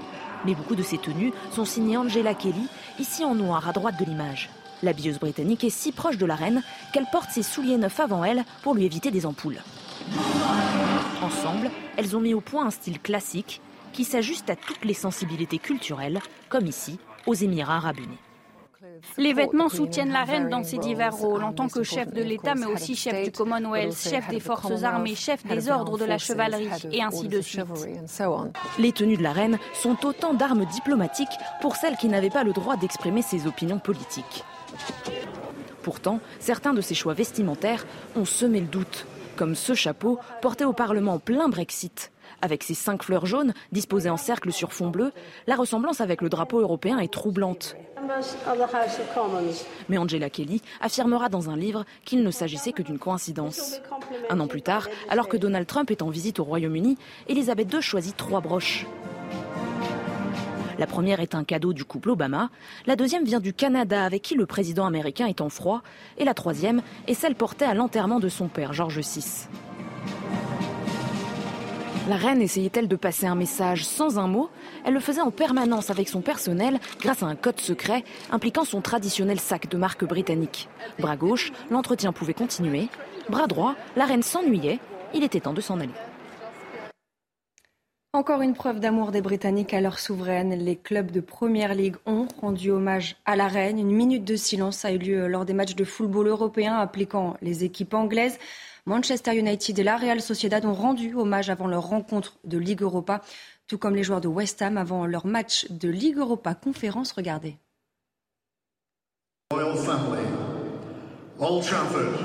Mais 0.46 0.56
beaucoup 0.56 0.76
de 0.76 0.84
ses 0.84 0.98
tenues 0.98 1.32
sont 1.54 1.64
signées 1.64 1.96
Angela 1.96 2.34
Kelly, 2.34 2.68
ici 3.00 3.24
en 3.24 3.36
noir 3.36 3.70
à 3.70 3.72
droite 3.72 3.98
de 3.98 4.04
l'image. 4.04 4.50
La 4.84 4.92
billeuse 4.92 5.20
britannique 5.20 5.64
est 5.64 5.70
si 5.70 5.94
proche 5.94 6.18
de 6.18 6.26
la 6.26 6.36
reine 6.36 6.62
qu'elle 6.92 7.08
porte 7.10 7.32
ses 7.32 7.44
souliers 7.44 7.78
neufs 7.78 8.02
avant 8.02 8.26
elle 8.26 8.44
pour 8.64 8.76
lui 8.76 8.84
éviter 8.84 9.12
des 9.12 9.26
ampoules. 9.26 9.62
Ensemble, 11.22 11.70
elles 11.98 12.16
ont 12.16 12.22
mis 12.22 12.34
au 12.34 12.40
point 12.40 12.66
un 12.66 12.72
style 12.72 13.00
classique 13.00 13.62
qui 13.92 14.06
s'ajuste 14.06 14.50
à 14.50 14.56
toutes 14.56 14.86
les 14.86 14.94
sensibilités 14.94 15.60
culturelles, 15.60 16.20
comme 16.48 16.66
ici, 16.66 16.98
aux 17.26 17.34
Émirats 17.34 17.78
arabes 17.78 18.00
unis. 18.00 18.18
Les 19.18 19.34
vêtements 19.34 19.70
soutiennent 19.70 20.12
la 20.12 20.24
reine 20.24 20.50
dans 20.50 20.64
ses 20.64 20.78
divers 20.78 21.14
rôles, 21.14 21.44
en 21.44 21.52
tant 21.52 21.68
que 21.68 21.84
chef 21.84 22.14
de 22.14 22.22
l'État, 22.22 22.56
mais 22.56 22.66
aussi 22.66 22.96
chef 22.96 23.24
du 23.24 23.32
Commonwealth, 23.32 23.98
chef 23.98 24.28
des 24.30 24.40
forces 24.40 24.84
armées, 24.84 25.16
chef 25.16 25.46
des 25.46 25.70
ordres 25.70 25.98
de 25.98 26.06
la 26.06 26.18
chevalerie, 26.18 26.70
et 26.92 27.02
ainsi 27.02 27.28
de 27.28 27.42
suite. 27.42 27.66
Les 28.78 28.92
tenues 28.92 29.18
de 29.18 29.24
la 29.24 29.34
reine 29.34 29.58
sont 29.74 30.06
autant 30.06 30.34
d'armes 30.34 30.66
diplomatiques 30.66 31.28
pour 31.62 31.76
celles 31.76 31.98
qui 31.98 32.08
n'avaient 32.08 32.30
pas 32.30 32.44
le 32.44 32.54
droit 32.54 32.78
d'exprimer 32.78 33.22
ses 33.22 33.48
opinions 33.48 33.80
politiques. 33.80 34.44
Pourtant, 35.84 36.20
certains 36.40 36.74
de 36.74 36.82
ses 36.82 36.96
choix 36.96 37.14
vestimentaires 37.14 37.86
ont 38.16 38.26
semé 38.26 38.60
le 38.60 38.68
doute 38.68 39.06
comme 39.40 39.56
ce 39.56 39.74
chapeau 39.74 40.20
porté 40.42 40.66
au 40.66 40.74
Parlement 40.74 41.14
en 41.14 41.20
plein 41.20 41.48
Brexit. 41.48 42.12
Avec 42.42 42.62
ses 42.62 42.74
cinq 42.74 43.04
fleurs 43.04 43.26
jaunes 43.26 43.54
disposées 43.72 44.10
en 44.10 44.18
cercle 44.18 44.52
sur 44.52 44.74
fond 44.74 44.90
bleu, 44.90 45.14
la 45.48 45.56
ressemblance 45.56 46.02
avec 46.02 46.22
le 46.22 46.28
drapeau 46.28 46.60
européen 46.60 47.00
est 47.00 47.12
troublante. 47.12 47.78
Mais 49.88 49.98
Angela 49.98 50.30
Kelly 50.30 50.62
affirmera 50.82 51.30
dans 51.30 51.50
un 51.50 51.56
livre 51.56 51.86
qu'il 52.04 52.22
ne 52.22 52.32
s'agissait 52.32 52.74
que 52.74 52.84
d'une 52.84 53.00
coïncidence. 53.00 53.80
Un 54.30 54.42
an 54.42 54.48
plus 54.48 54.62
tard, 54.62 54.90
alors 55.08 55.30
que 55.30 55.38
Donald 55.38 55.68
Trump 55.68 55.90
est 55.90 56.02
en 56.02 56.10
visite 56.10 56.40
au 56.40 56.44
Royaume-Uni, 56.44 56.98
Elisabeth 57.30 57.74
II 57.74 57.82
choisit 57.82 58.18
trois 58.18 58.42
broches. 58.42 58.86
La 60.80 60.88
première 60.88 61.20
est 61.20 61.36
un 61.36 61.44
cadeau 61.44 61.74
du 61.74 61.84
couple 61.84 62.10
Obama, 62.12 62.50
la 62.86 62.96
deuxième 62.96 63.26
vient 63.26 63.42
du 63.42 63.54
Canada 63.54 64.06
avec 64.06 64.22
qui 64.22 64.36
le 64.36 64.46
président 64.46 64.86
américain 64.86 65.28
est 65.28 65.42
en 65.42 65.50
froid, 65.50 65.82
et 66.18 66.24
la 66.24 66.34
troisième 66.34 66.82
est 67.06 67.16
celle 67.16 67.36
portée 67.36 67.66
à 67.66 67.74
l'enterrement 67.74 68.22
de 68.22 68.30
son 68.30 68.48
père, 68.48 68.72
George 68.72 68.98
VI. 69.00 69.50
La 72.08 72.16
reine 72.16 72.42
essayait-elle 72.42 72.88
de 72.88 72.96
passer 72.96 73.28
un 73.28 73.36
message 73.36 73.86
sans 73.86 74.18
un 74.18 74.28
mot? 74.28 74.50
Elle 74.86 74.94
le 74.94 75.02
faisait 75.02 75.20
en 75.20 75.32
permanence 75.32 75.90
avec 75.90 76.08
son 76.08 76.22
personnel 76.22 76.80
grâce 77.02 77.24
à 77.24 77.26
un 77.26 77.36
code 77.36 77.60
secret 77.60 78.06
impliquant 78.32 78.64
son 78.64 78.80
traditionnel 78.80 79.42
sac 79.42 79.70
de 79.70 79.78
marque 79.78 80.06
britannique. 80.06 80.70
Bras 80.98 81.18
gauche, 81.18 81.52
l'entretien 81.70 82.14
pouvait 82.14 82.34
continuer. 82.34 82.88
Bras 83.30 83.48
droit, 83.48 83.76
la 83.98 84.06
reine 84.06 84.24
s'ennuyait. 84.24 84.80
Il 85.14 85.26
était 85.26 85.42
temps 85.42 85.54
de 85.54 85.62
s'en 85.62 85.82
aller. 85.82 85.90
Encore 88.12 88.42
une 88.42 88.56
preuve 88.56 88.80
d'amour 88.80 89.12
des 89.12 89.22
Britanniques 89.22 89.72
à 89.72 89.82
leur 89.82 90.00
souveraine. 90.00 90.56
Les 90.56 90.76
clubs 90.76 91.12
de 91.12 91.20
Première 91.20 91.76
Ligue 91.76 91.98
ont 92.08 92.28
rendu 92.42 92.72
hommage 92.72 93.18
à 93.24 93.36
la 93.36 93.48
reine. 93.48 93.78
Une 93.78 93.92
minute 93.92 94.26
de 94.26 94.36
silence 94.36 94.84
a 94.84 94.92
eu 94.92 94.98
lieu 94.98 95.28
lors 95.28 95.46
des 95.46 95.54
matchs 95.54 95.76
de 95.76 95.84
football 95.86 96.28
européen 96.28 96.76
appliquant 96.76 97.38
les 97.44 97.64
équipes 97.64 97.94
anglaises. 97.94 98.40
Manchester 98.88 99.38
United 99.38 99.78
et 99.78 99.84
la 99.84 99.96
Real 99.96 100.22
Sociedad 100.22 100.66
ont 100.66 100.74
rendu 100.74 101.14
hommage 101.14 101.52
avant 101.52 101.68
leur 101.68 101.84
rencontre 101.84 102.40
de 102.46 102.58
Ligue 102.58 102.82
Europa, 102.82 103.22
tout 103.68 103.78
comme 103.78 103.96
les 103.96 104.04
joueurs 104.04 104.22
de 104.22 104.28
West 104.28 104.60
Ham 104.64 104.78
avant 104.78 105.06
leur 105.06 105.28
match 105.28 105.68
de 105.70 105.90
Ligue 105.90 106.18
Europa 106.18 106.56
conférence. 106.56 107.12
Regardez. 107.12 107.58
Royal 109.52 109.78
family, 109.78 110.26
Old 111.40 111.64
Trafford, 111.64 112.18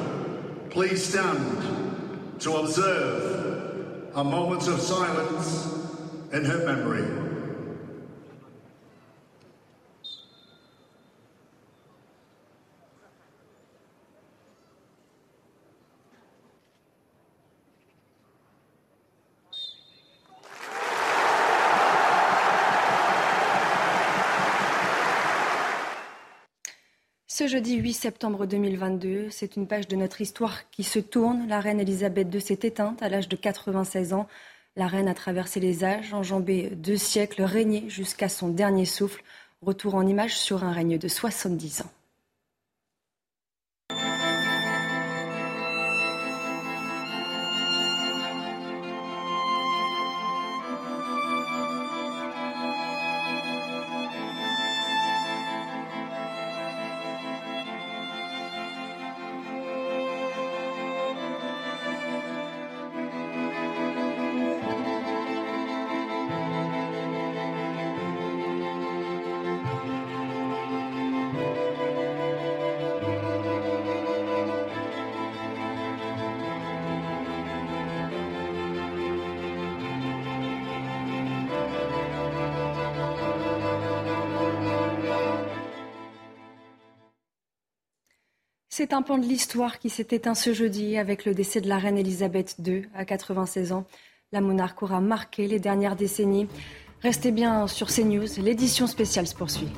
please 0.71 0.97
stand 0.97 1.37
to 2.41 2.57
observe 2.57 3.44
a 4.15 4.23
moment 4.23 4.69
of 4.69 4.81
silence 4.81 5.67
in 6.33 6.45
her 6.45 6.65
memory. 6.65 7.24
Jeudi 27.55 27.77
8 27.77 27.93
septembre 27.93 28.47
2022, 28.47 29.29
c'est 29.31 29.55
une 29.55 29.69
page 29.69 29.87
de 29.87 29.95
notre 29.95 30.21
histoire 30.21 30.69
qui 30.73 30.83
se 30.83 30.99
tourne. 30.99 31.47
La 31.47 31.61
reine 31.61 31.79
Elisabeth 31.79 32.35
II 32.35 32.41
s'est 32.41 32.59
éteinte 32.65 33.01
à 33.01 33.09
l'âge 33.09 33.29
de 33.29 33.37
96 33.37 34.13
ans. 34.13 34.27
La 34.75 34.89
reine 34.89 35.07
a 35.07 35.15
traversé 35.15 35.61
les 35.61 35.85
âges, 35.85 36.13
enjambé 36.13 36.71
deux 36.71 36.97
siècles, 36.97 37.43
régné 37.43 37.89
jusqu'à 37.89 38.29
son 38.29 38.49
dernier 38.49 38.87
souffle. 38.87 39.23
Retour 39.63 39.95
en 39.95 40.05
image 40.05 40.37
sur 40.37 40.65
un 40.65 40.73
règne 40.73 40.99
de 40.99 41.07
70 41.07 41.83
ans. 41.83 41.93
C'est 88.77 88.93
un 88.93 89.03
pan 89.03 89.19
de 89.19 89.25
l'histoire 89.25 89.79
qui 89.79 89.89
s'est 89.89 90.09
éteint 90.11 90.35
ce 90.35 90.53
jeudi 90.53 90.99
avec 90.99 91.27
le 91.27 91.33
décès 91.33 91.61
de 91.61 91.69
la 91.69 91.79
reine 91.79 91.97
Elisabeth 91.97 92.57
II 92.59 92.83
à 92.93 93.05
96 93.05 93.71
ans. 93.71 93.87
La 94.33 94.41
monarque 94.41 94.83
aura 94.83 95.01
marqué 95.01 95.47
les 95.47 95.61
dernières 95.61 95.95
décennies. 95.95 96.49
Restez 97.01 97.31
bien 97.31 97.69
sur 97.69 97.87
CNews, 97.87 98.27
l'édition 98.43 98.89
spéciale 98.89 99.29
se 99.29 99.37
poursuit. 99.37 99.69